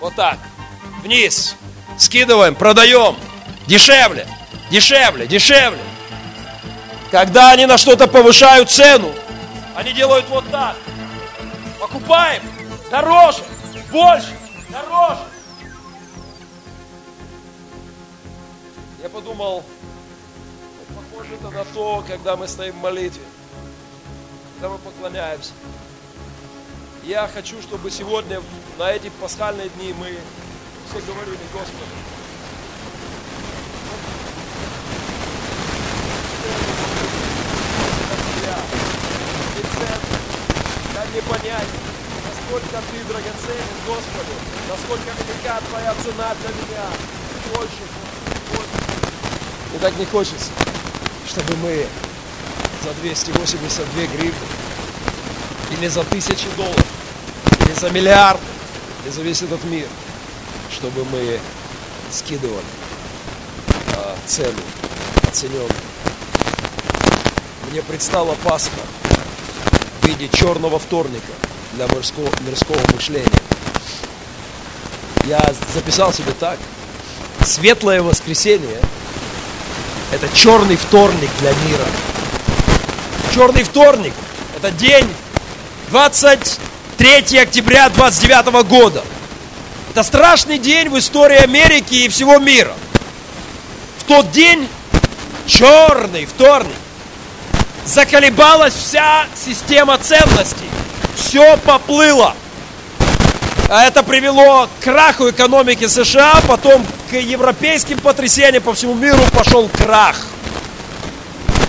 [0.00, 0.38] Вот так.
[1.06, 1.54] Вниз.
[1.96, 3.16] Скидываем, продаем.
[3.68, 4.26] Дешевле,
[4.72, 5.78] дешевле, дешевле.
[7.12, 9.12] Когда они на что-то повышают цену,
[9.76, 10.74] они делают вот так.
[11.78, 12.42] Покупаем
[12.90, 13.38] дороже,
[13.92, 14.36] больше,
[14.68, 15.20] дороже.
[19.00, 19.64] Я подумал,
[20.88, 23.22] похоже это на то, когда мы стоим в молитве,
[24.54, 25.52] когда мы поклоняемся.
[27.04, 28.42] Я хочу, чтобы сегодня,
[28.76, 30.18] на эти пасхальные дни, мы
[30.90, 31.96] все говорили, Господи,
[40.94, 41.68] Дай мне понять,
[42.24, 44.34] насколько Ты драгоценен, Господи,
[44.68, 46.86] насколько велика Твоя цена для меня.
[47.54, 47.82] Больше,
[49.74, 50.50] и так не хочется,
[51.28, 51.86] чтобы мы
[52.82, 54.32] за 282 гривны
[55.70, 56.86] или за тысячи долларов,
[57.60, 58.40] или за миллиард,
[59.04, 59.86] или за весь этот мир,
[60.76, 61.40] чтобы мы
[62.12, 62.60] скидывали
[63.94, 64.60] а, цену
[65.26, 65.70] оцененную.
[67.70, 68.70] Мне предстала Пасха
[70.02, 71.32] в виде черного вторника
[71.72, 73.26] для мирского, мирского мышления.
[75.24, 75.42] Я
[75.74, 76.58] записал себе так.
[77.44, 78.80] Светлое воскресенье–
[80.12, 81.86] это черный вторник для мира.
[83.34, 84.12] Черный вторник–
[84.56, 85.08] это день
[85.88, 89.02] 23 октября 29 года.
[89.96, 92.74] Это страшный день в истории Америки и всего мира.
[93.96, 94.68] В тот день,
[95.46, 96.76] черный вторник,
[97.86, 100.68] заколебалась вся система ценностей.
[101.14, 102.34] Все поплыло.
[103.70, 109.66] А это привело к краху экономики США, потом к европейским потрясениям по всему миру пошел
[109.70, 110.16] крах.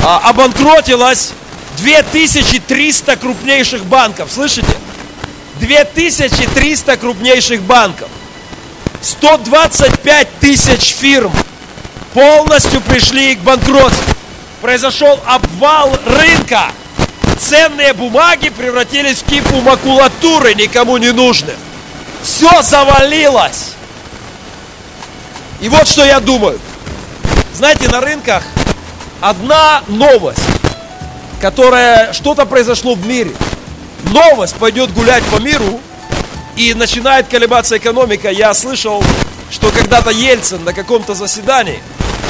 [0.04, 1.32] А, обанкротилось
[1.78, 4.30] 2300 крупнейших банков.
[4.30, 4.76] Слышите?
[5.62, 8.10] 2300 крупнейших банков.
[9.08, 11.32] 125 тысяч фирм
[12.14, 14.14] полностью пришли к банкротству.
[14.62, 16.66] Произошел обвал рынка.
[17.40, 21.56] Ценные бумаги превратились в кипу макулатуры, никому не нужных.
[22.22, 23.76] Все завалилось.
[25.62, 26.60] И вот что я думаю.
[27.54, 28.44] Знаете, на рынках
[29.22, 30.44] одна новость,
[31.40, 33.32] которая что-то произошло в мире.
[34.12, 35.80] Новость пойдет гулять по миру,
[36.58, 38.30] и начинает колебаться экономика.
[38.30, 39.04] Я слышал,
[39.52, 41.82] что когда-то Ельцин на каком-то заседании,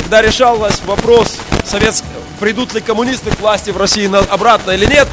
[0.01, 2.03] когда решался вопрос, совет,
[2.39, 5.07] придут ли коммунисты к власти в России обратно или нет,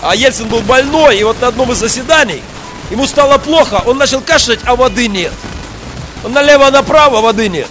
[0.00, 2.42] а Ельцин был больной, и вот на одном из заседаний
[2.90, 5.32] ему стало плохо, он начал кашлять, а воды нет.
[6.22, 7.68] Он налево-направо, воды нет.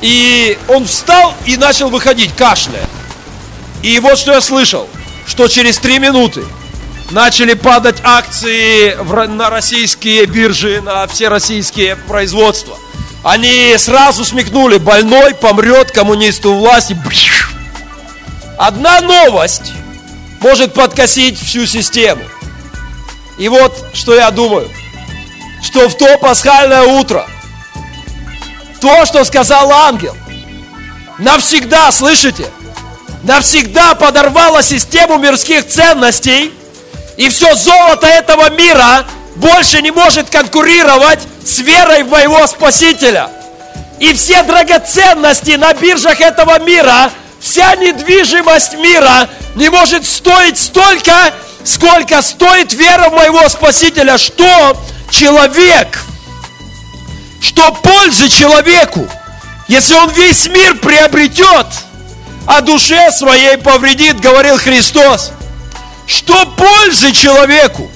[0.00, 2.86] И он встал и начал выходить, кашляя.
[3.82, 4.88] И вот что я слышал,
[5.26, 6.44] что через три минуты
[7.10, 8.94] начали падать акции
[9.26, 12.76] на российские биржи, на все российские производства.
[13.24, 16.96] Они сразу смекнули, больной помрет, коммунисту власти.
[18.56, 19.72] Одна новость
[20.40, 22.22] может подкосить всю систему.
[23.38, 24.68] И вот что я думаю,
[25.62, 27.26] что в то пасхальное утро,
[28.80, 30.16] то, что сказал ангел,
[31.18, 32.50] навсегда, слышите,
[33.24, 36.52] навсегда подорвало систему мирских ценностей,
[37.18, 39.04] и все золото этого мира
[39.34, 43.28] больше не может конкурировать с верой в моего Спасителя.
[43.98, 47.10] И все драгоценности на биржах этого мира,
[47.40, 54.16] вся недвижимость мира не может стоить столько, сколько стоит вера в моего Спасителя.
[54.16, 55.98] Что человек,
[57.40, 59.08] что пользы человеку,
[59.66, 61.66] если он весь мир приобретет,
[62.46, 65.32] а душе своей повредит, говорил Христос.
[66.08, 67.90] Что пользы человеку?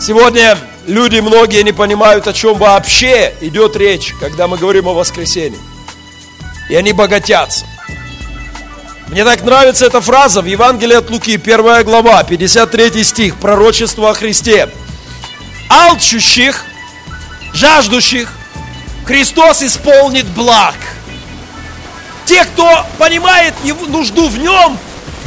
[0.00, 5.58] Сегодня люди многие не понимают, о чем вообще идет речь, когда мы говорим о воскресении.
[6.70, 7.66] И они богатятся.
[9.08, 14.14] Мне так нравится эта фраза в Евангелии от Луки, 1 глава, 53 стих, пророчество о
[14.14, 14.70] Христе.
[15.68, 16.64] Алчущих,
[17.52, 18.32] жаждущих,
[19.04, 20.74] Христос исполнит благ–
[22.28, 24.78] те, кто понимает его нужду в нем,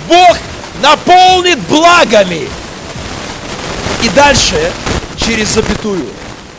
[0.08, 0.38] Бог
[0.84, 2.48] наполнит благами.
[4.04, 4.72] И дальше,
[5.18, 6.08] через запятую,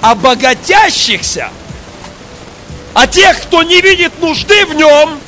[0.01, 1.49] обогатящихся,
[2.93, 5.21] а тех, кто не видит нужды в нем,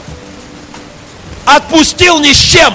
[1.44, 2.74] отпустил ни с чем.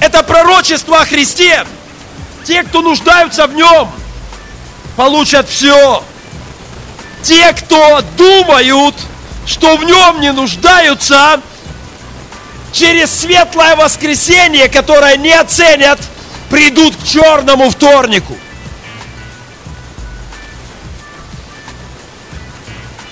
[0.00, 1.66] Это пророчество о Христе.
[2.44, 3.90] Те, кто нуждаются в нем,
[4.96, 6.02] получат все.
[7.22, 8.94] Те, кто думают,
[9.46, 11.40] что в нем не нуждаются,
[12.72, 16.00] через светлое воскресенье, которое не оценят,
[16.50, 18.36] придут к черному вторнику.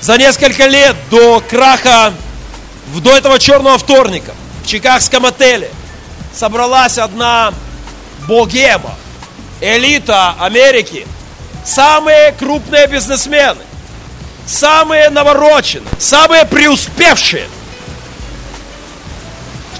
[0.01, 2.14] За несколько лет до краха,
[2.95, 4.33] до этого черного вторника,
[4.64, 5.70] в чикагском отеле
[6.35, 7.53] собралась одна
[8.26, 8.95] богема,
[9.61, 11.07] элита Америки,
[11.64, 13.61] самые крупные бизнесмены
[14.51, 17.48] самые навороченные, самые преуспевшие.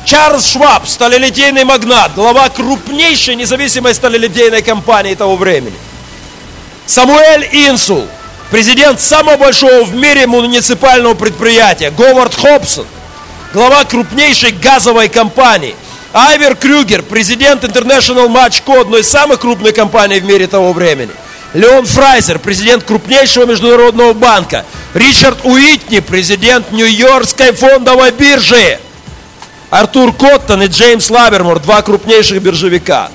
[0.05, 5.77] Чарльз Шваб, сталелитейный магнат, глава крупнейшей независимой сталелитейной компании того времени.
[6.87, 8.07] Самуэль Инсул,
[8.51, 11.91] президент самого большого в мире муниципального предприятия.
[11.91, 12.87] Говард Хобсон,
[13.53, 15.77] глава крупнейшей газовой компании.
[16.13, 21.13] Айвер Крюгер, президент International Match Co, одной из самых крупных компаний в мире того времени–
[21.53, 24.65] Леон Фрайзер, президент крупнейшего международного банка.
[24.95, 28.79] Ричард Уитни, президент Нью-Йоркской фондовой биржи.
[29.71, 33.11] Артур Коттон и Джеймс Лабермор, два крупнейших биржевика.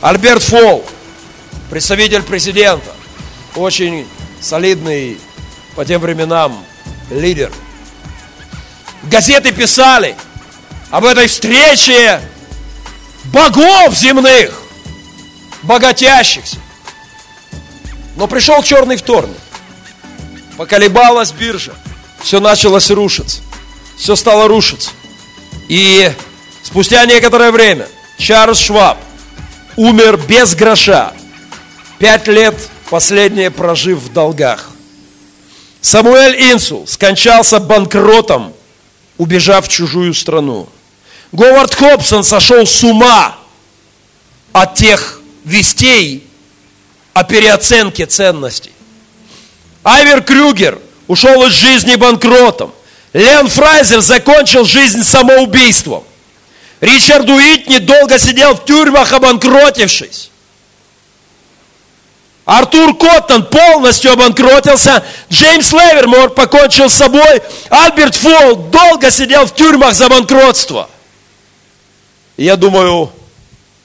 [0.00, 0.84] Альберт Фолл,
[1.70, 2.92] представитель президента.
[3.54, 4.06] Очень
[4.40, 5.18] солидный
[5.76, 6.64] по тем временам
[7.10, 7.52] лидер.
[9.04, 10.16] Газеты писали
[10.90, 12.20] об этой встрече
[13.24, 14.62] богов земных,
[15.62, 16.58] богатящихся.
[18.16, 19.36] Но пришел черный вторник.
[20.56, 21.72] Поколебалась биржа.
[22.20, 23.40] Все началось рушиться.
[23.96, 24.90] Все стало рушиться.
[25.68, 26.12] И
[26.62, 27.88] спустя некоторое время
[28.18, 28.98] Чарльз Шваб
[29.76, 31.12] умер без гроша.
[31.98, 32.54] Пять лет
[32.90, 34.70] последнее прожив в долгах.
[35.80, 38.52] Самуэль Инсул скончался банкротом,
[39.18, 40.68] убежав в чужую страну.
[41.32, 43.36] Говард Хобсон сошел с ума
[44.52, 46.26] от тех вестей,
[47.14, 48.72] о переоценке ценностей.
[49.84, 52.72] Айвер Крюгер ушел из жизни банкротом.
[53.12, 56.04] Лен Фрайзер закончил жизнь самоубийством.
[56.80, 60.30] Ричард Уитни долго сидел в тюрьмах, обанкротившись.
[62.44, 65.04] Артур Коттон полностью обанкротился.
[65.30, 67.40] Джеймс Левермор покончил с собой.
[67.70, 70.88] Альберт Фолл долго сидел в тюрьмах за банкротство.
[72.36, 73.12] Я думаю,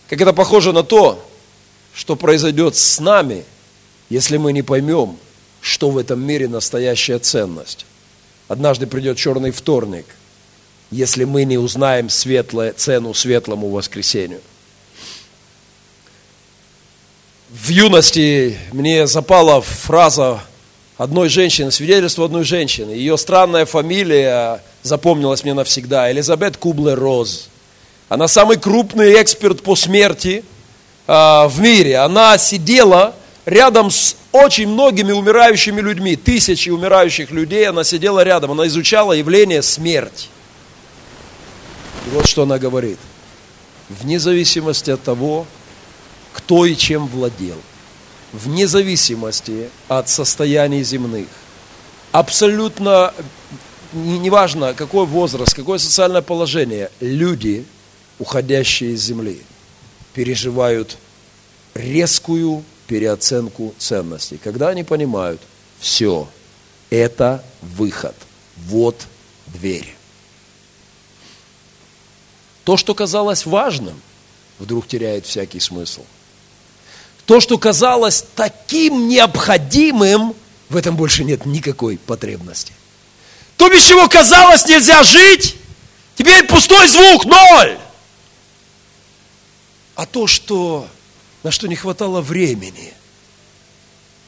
[0.09, 1.23] как это похоже на то,
[1.97, 3.43] что произойдет с нами,
[4.09, 5.17] если мы не поймем,
[5.61, 7.87] что в этом мире настоящая ценность.
[8.47, 10.05] Однажды придет черный вторник,
[10.91, 14.41] если мы не узнаем светлое, цену светлому воскресению.
[17.49, 20.43] В юности мне запала фраза
[20.97, 22.91] одной женщины, свидетельство одной женщины.
[22.91, 26.11] Ее странная фамилия запомнилась мне навсегда.
[26.11, 27.47] Элизабет Кублер-Роз.
[28.07, 30.43] Она самый крупный эксперт по смерти
[31.07, 31.97] в мире.
[31.99, 38.67] Она сидела рядом с очень многими умирающими людьми, тысячи умирающих людей, она сидела рядом, она
[38.67, 40.27] изучала явление смерти.
[42.05, 42.99] И вот что она говорит.
[43.89, 45.47] Вне зависимости от того,
[46.33, 47.57] кто и чем владел,
[48.33, 51.27] вне зависимости от состояний земных,
[52.11, 53.13] абсолютно
[53.93, 57.65] неважно, какой возраст, какое социальное положение, люди,
[58.19, 59.41] уходящие из земли,
[60.17, 60.97] переживают
[61.75, 64.39] резкую переоценку ценностей.
[64.43, 65.39] Когда они понимают,
[65.79, 66.27] все,
[66.89, 68.15] это выход,
[68.55, 69.05] вот
[69.45, 69.93] дверь.
[72.63, 74.01] То, что казалось важным,
[74.57, 76.01] вдруг теряет всякий смысл.
[77.27, 80.33] То, что казалось таким необходимым,
[80.69, 82.73] в этом больше нет никакой потребности.
[83.55, 85.55] То, без чего казалось нельзя жить,
[86.15, 87.77] теперь пустой звук, ноль.
[89.97, 90.87] А то, что
[91.41, 92.93] на что не хватало времени.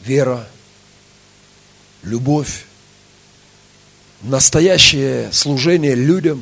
[0.02, 0.48] Вера,
[2.02, 2.66] любовь,
[4.22, 6.42] настоящее служение людям.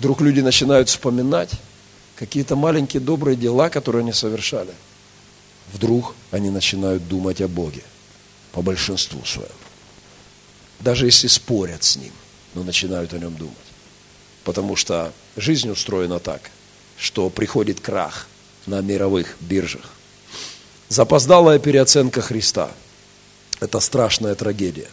[0.00, 1.50] Вдруг люди начинают вспоминать
[2.16, 4.74] какие-то маленькие добрые дела, которые они совершали.
[5.72, 7.84] Вдруг они начинают думать о Боге
[8.50, 9.48] по большинству своему.
[10.80, 12.12] Даже если спорят с Ним,
[12.54, 13.54] но начинают о Нем думать.
[14.42, 16.50] Потому что жизнь устроена так,
[17.00, 18.28] что приходит крах
[18.66, 19.90] на мировых биржах.
[20.88, 22.70] Запоздалая переоценка Христа–
[23.60, 24.88] это страшная трагедия.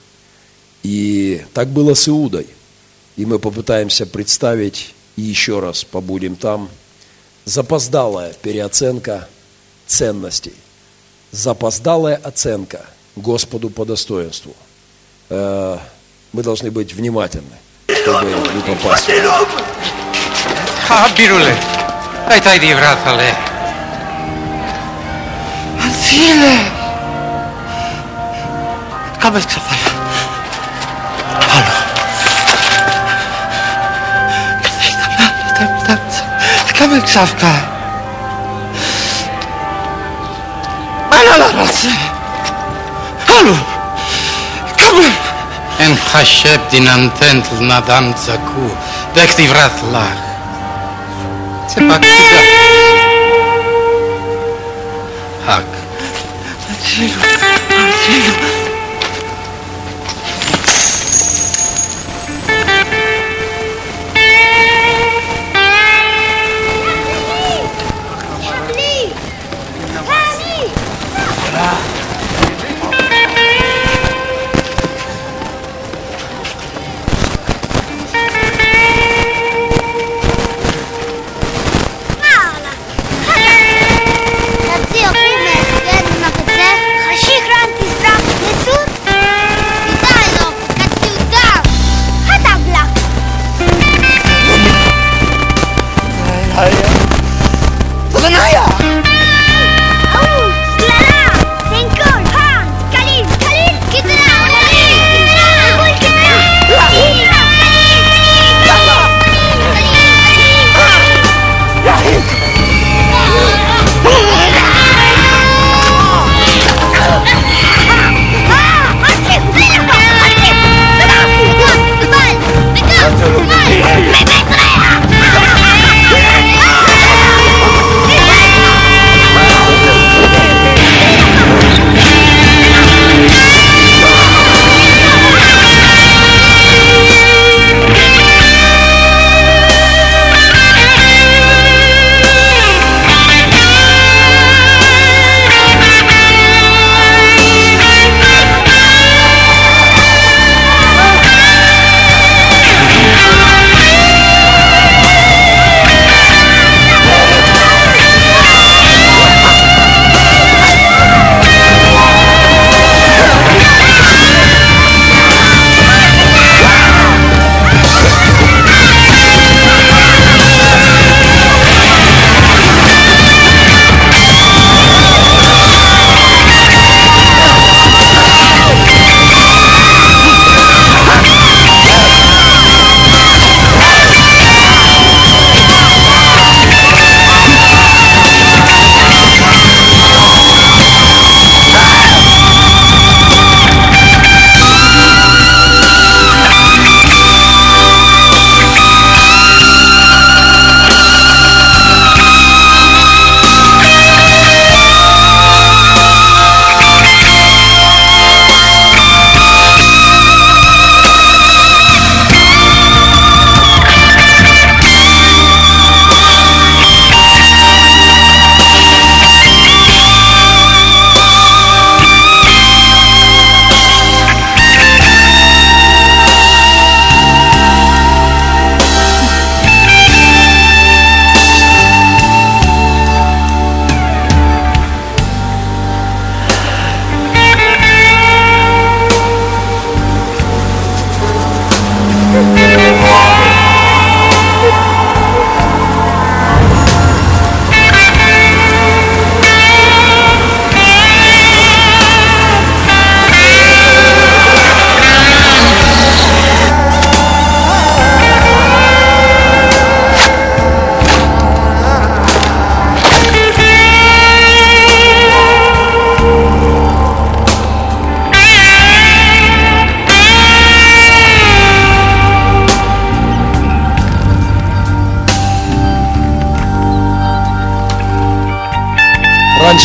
[0.83, 2.47] И так было с Иудой.
[3.17, 6.69] И мы попытаемся представить, и еще раз побудем там,
[7.45, 9.27] запоздалая переоценка
[9.87, 10.53] ценностей,
[11.31, 12.85] запоздалая оценка
[13.15, 14.55] Господу по достоинству.
[15.29, 15.77] Э,
[16.31, 19.09] мы должны быть внимательны, чтобы не попасть.
[22.29, 23.37] Ai tai din razale.
[25.83, 26.71] Anțile!
[29.19, 29.91] Cam vezi ce faci?
[31.55, 31.71] Alo.
[36.77, 37.45] Cam vezi ce faci?
[41.09, 41.93] Ala la rază!
[43.39, 43.55] Alo!
[44.75, 44.95] Cam
[45.79, 48.77] En hașep din antent nadan zacu,
[49.13, 50.26] de activrat lar.
[51.77, 52.41] sepak kuda.
[55.45, 55.65] Hak.
[56.65, 57.21] Marcelo,
[57.69, 58.56] Marcelo.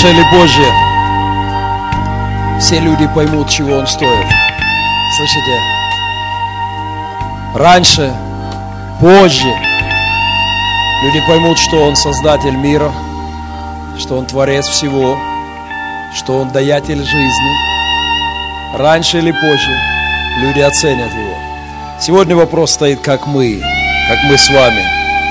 [0.08, 0.64] Или позже
[2.60, 4.26] все люди поймут, чего он стоит.
[5.16, 5.58] Слышите?
[7.54, 8.14] Раньше,
[9.00, 9.52] позже
[11.02, 12.92] люди поймут, что он создатель мира,
[13.98, 15.18] что он творец всего,
[16.16, 17.52] что он даятель жизни.
[18.76, 19.78] Раньше или позже
[20.38, 21.36] люди оценят его.
[22.00, 23.60] Сегодня вопрос стоит, как мы,
[24.08, 24.82] как мы с вами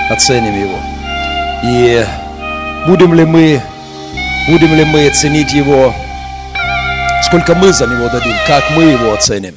[0.09, 0.77] оценим его.
[1.63, 2.05] И
[2.87, 3.61] будем ли мы,
[4.47, 5.93] будем ли мы ценить его,
[7.25, 9.55] сколько мы за него дадим, как мы его оценим.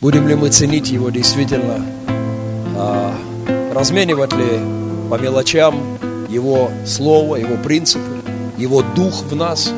[0.00, 1.84] Будем ли мы ценить его действительно,
[2.76, 3.14] а,
[3.74, 4.58] разменивать ли
[5.08, 5.98] по мелочам
[6.28, 8.22] его слово, его принципы,
[8.56, 9.72] его дух в нас,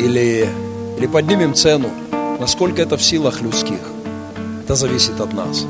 [0.00, 0.48] или,
[0.98, 1.90] или поднимем цену,
[2.40, 3.80] насколько это в силах людских.
[4.64, 5.64] Это зависит от нас.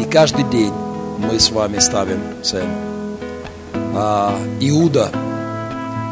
[0.00, 0.72] И каждый день
[1.18, 2.74] мы с вами ставим цену.
[3.94, 5.10] А Иуда–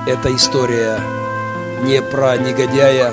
[0.07, 1.01] это история
[1.83, 3.13] не про негодяя,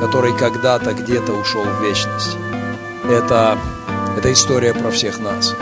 [0.00, 2.36] который когда-то где-то ушел в вечность.
[3.08, 3.56] Это,
[4.18, 5.54] это история про всех нас.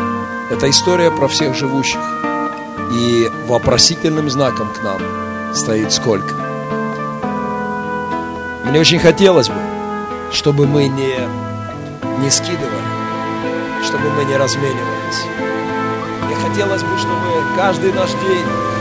[0.51, 2.01] Это история про всех живущих.
[2.93, 6.35] И вопросительным знаком к нам стоит сколько.
[8.65, 9.61] Мне очень хотелось бы,
[10.33, 11.15] чтобы мы не
[12.21, 12.83] не скидывали,
[13.85, 15.25] чтобы мы не разменивались.
[16.25, 18.74] Мне хотелось бы, чтобы каждый наш день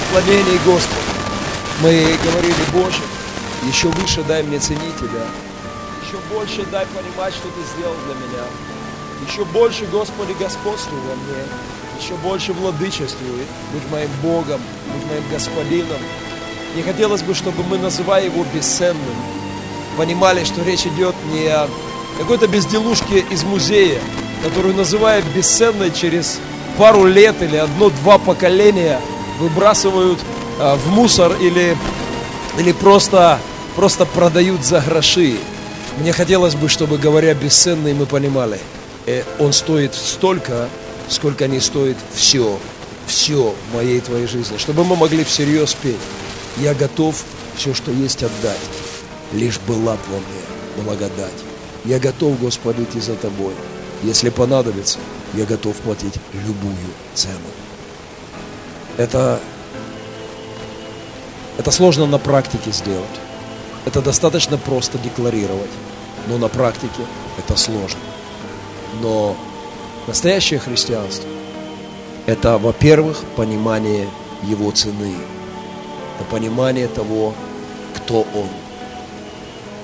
[0.00, 1.00] поклонении Господу
[1.80, 3.02] мы говорили, Боже,
[3.64, 5.24] еще выше дай мне ценить Тебя,
[6.06, 8.44] еще больше дай понимать, что Ты сделал для меня,
[9.28, 11.42] еще больше, Господи, господствуй во мне,
[12.00, 14.60] еще больше владычествуй, будь моим Богом,
[14.92, 15.98] будь моим Господином.
[16.74, 19.16] Мне хотелось бы, чтобы мы, называя Его бесценным,
[19.96, 21.68] понимали, что речь идет не о
[22.18, 24.00] какой-то безделушки из музея,
[24.44, 26.38] которую называют бесценной через
[26.76, 29.00] пару лет или одно-два поколения
[29.38, 30.18] выбрасывают
[30.58, 31.76] а, в мусор или,
[32.58, 33.38] или просто,
[33.74, 35.36] просто продают за гроши.
[35.98, 38.58] Мне хотелось бы, чтобы, говоря бесценный, мы понимали,
[39.06, 40.68] э, он стоит столько,
[41.08, 42.58] сколько не стоит все,
[43.06, 44.58] все моей твоей жизни.
[44.58, 45.96] Чтобы мы могли всерьез петь.
[46.58, 47.22] Я готов
[47.56, 48.56] все, что есть, отдать.
[49.32, 51.32] Лишь была во мне благодать.
[51.84, 53.54] Я готов, Господи, идти за Тобой.
[54.02, 54.98] Если понадобится,
[55.34, 56.14] я готов платить
[56.46, 56.76] любую
[57.14, 57.34] цену.
[58.96, 59.40] Это,
[61.58, 63.04] это сложно на практике сделать.
[63.84, 65.70] Это достаточно просто декларировать.
[66.28, 67.04] Но на практике
[67.38, 68.00] это сложно.
[69.00, 69.36] Но
[70.06, 71.28] настоящее христианство–
[72.26, 74.08] это, во-первых, понимание
[74.42, 75.14] его цены.
[76.16, 77.34] Это понимание того,
[77.94, 78.48] кто он.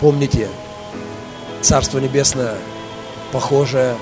[0.00, 0.48] Помните,
[1.60, 2.56] Царство Небесное
[3.30, 3.96] похожее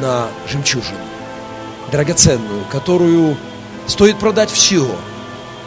[0.00, 0.98] на жемчужину,
[1.90, 3.36] драгоценную, которую
[3.86, 4.86] стоит продать все,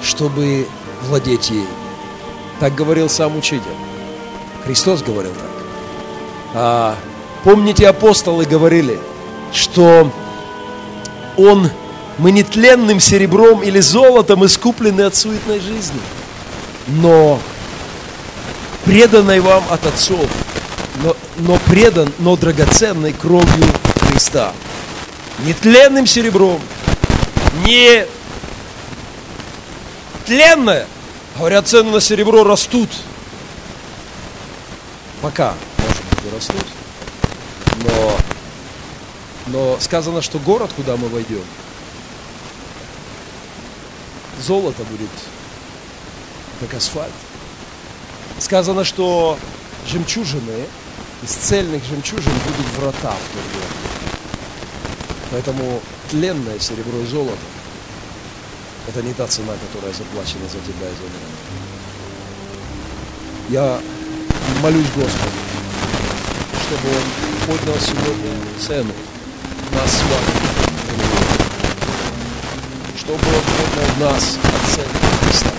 [0.01, 0.68] чтобы
[1.03, 1.68] владеть ей.
[2.59, 3.63] Так говорил сам учитель.
[4.66, 5.66] Христос говорил так.
[6.53, 6.95] А,
[7.43, 8.99] помните, апостолы говорили,
[9.53, 10.11] что
[11.38, 11.70] Он,
[12.18, 12.43] мы не
[12.99, 15.99] серебром или золотом искуплены от суетной жизни,
[16.88, 17.39] но
[18.86, 20.30] преданной вам от отцов–
[21.03, 23.66] но, но предан, но драгоценной кровью
[23.99, 24.53] Христа.
[25.45, 26.61] Не тленным серебром,
[27.64, 28.06] не
[30.26, 30.88] тленное.
[31.38, 32.89] Говорят, цены на серебро растут.
[35.22, 36.66] Пока, может быть, и растут.
[37.84, 38.18] Но,
[39.47, 41.43] но сказано, что город, куда мы войдем,
[44.41, 45.10] золото будет,
[46.60, 47.12] как асфальт.
[48.39, 49.38] Сказано, что
[49.88, 50.66] жемчужины
[51.24, 53.85] из цельных жемчужин будут врата в тот город.
[55.36, 57.38] Поэтому тленное серебро и золото–
[58.88, 61.30] это не та цена, которая заплачена за тебя и за меня.
[63.50, 63.82] Я
[64.64, 65.36] молюсь Господу,
[66.66, 67.04] чтобы Он
[67.48, 68.32] поднял сегодня
[68.66, 68.94] цену
[69.74, 70.34] нас с вами,
[72.98, 74.88] чтобы Он поднял нас от цены
[75.22, 75.52] Христа.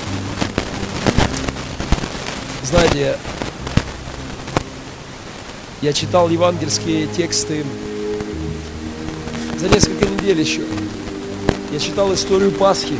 [2.65, 3.19] Знаете,
[5.83, 7.67] я читал евангельские тексты
[9.59, 10.63] за несколько недель еще.
[11.73, 12.95] Я читал историю Пасхи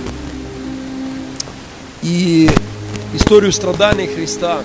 [2.03, 2.51] и
[3.15, 4.61] историю страданий Христа.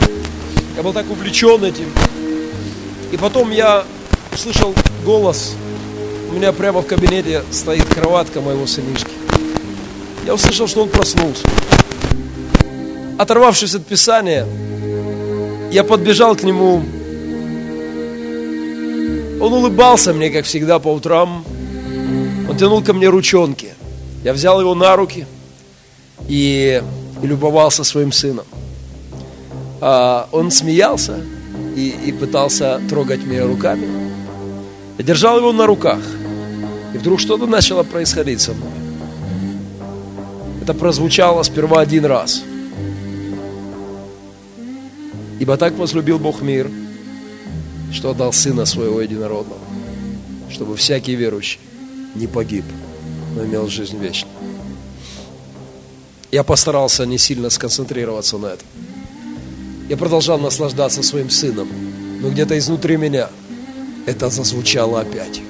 [0.76, 1.88] Я был так увлечен этим.
[3.12, 3.84] И потом я
[4.34, 4.74] услышал
[5.06, 5.54] голос.
[6.30, 9.12] У меня прямо в кабинете стоит кроватка моего сынишки.
[10.26, 11.48] Я услышал, что он проснулся.
[13.18, 14.48] Оторвавшись от Писания,
[15.72, 16.84] я подбежал к нему
[19.42, 21.44] он улыбался мне, как всегда, по утрам.
[22.52, 23.76] Он тянул ко мне ручонки.
[24.26, 25.26] Я взял его на руки
[26.28, 26.84] и
[27.22, 28.46] и любовался своим сыном.
[29.80, 31.22] А он смеялся
[31.78, 33.88] и, и пытался трогать меня руками.
[34.98, 36.02] Я держал его на руках.
[36.94, 38.70] И вдруг что-то начало происходить со мной.
[40.62, 42.44] Это прозвучало сперва один раз.
[45.40, 46.70] Ибо так возлюбил Бог мир,
[47.94, 49.62] что отдал Сына Своего Единородного,
[50.50, 51.62] чтобы всякий верующий
[52.16, 52.66] не погиб,
[53.36, 54.36] но имел жизнь вечную.
[56.32, 58.68] Я постарался не сильно сконцентрироваться на этом.
[59.90, 61.68] Я продолжал наслаждаться своим сыном,
[62.22, 63.30] но где-то изнутри меня
[64.06, 65.42] это зазвучало опять.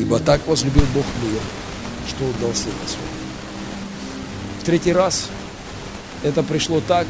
[0.00, 1.40] Ибо так возлюбил Бог мир,
[2.08, 3.06] что отдал Сына Своего.
[4.60, 5.28] В третий раз
[6.22, 7.06] это пришло так,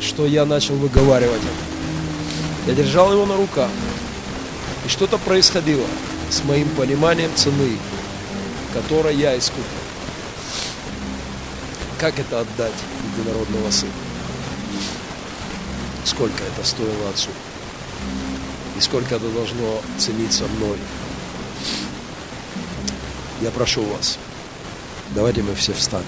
[0.00, 2.70] что я начал выговаривать это.
[2.70, 3.70] Я держал его на руках,
[4.86, 5.84] и что-то происходило
[6.30, 7.78] с моим пониманием цены,
[8.72, 9.64] которой я искупил.
[11.98, 12.72] Как это отдать
[13.16, 13.92] единородного сына?
[16.04, 17.30] Сколько это стоило отцу?
[18.76, 20.76] И сколько это должно цениться мной?
[23.40, 24.18] Я прошу вас,
[25.14, 26.06] давайте мы все встанем.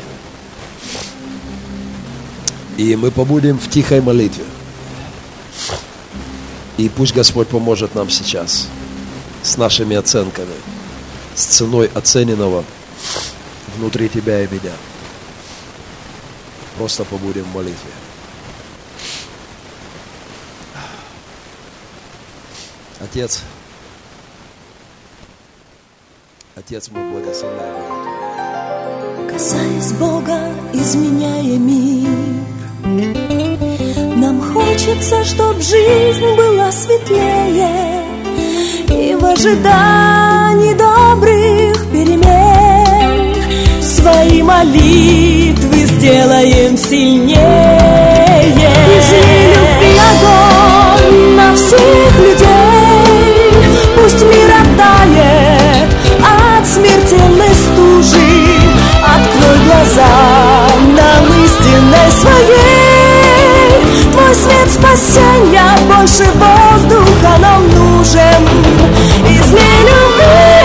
[2.76, 4.44] И мы побудем в тихой молитве.
[6.76, 8.68] И пусть Господь поможет нам сейчас
[9.46, 10.54] с нашими оценками,
[11.36, 12.64] с ценой оцененного
[13.76, 14.72] внутри тебя и меня.
[16.76, 17.90] Просто побудем в молитве.
[23.00, 23.42] Отец,
[26.56, 27.76] Отец, мы благословляем
[29.28, 32.08] Касаясь Бога, изменяя мир
[34.16, 37.95] Нам хочется, чтоб жизнь была светлее
[39.26, 43.34] в ожидании добрых перемен.
[43.82, 47.38] Свои молитвы сделаем сильнее.
[48.98, 53.52] Изли любви огонь на всех людей.
[53.96, 55.90] Пусть мир оттает
[56.22, 58.60] от смертельной стужи.
[59.02, 60.06] Открой глаза
[60.96, 62.85] нам истинной своей
[64.26, 68.48] Твой свет спасения больше воздуха нам нужен.
[69.24, 70.55] Изли любви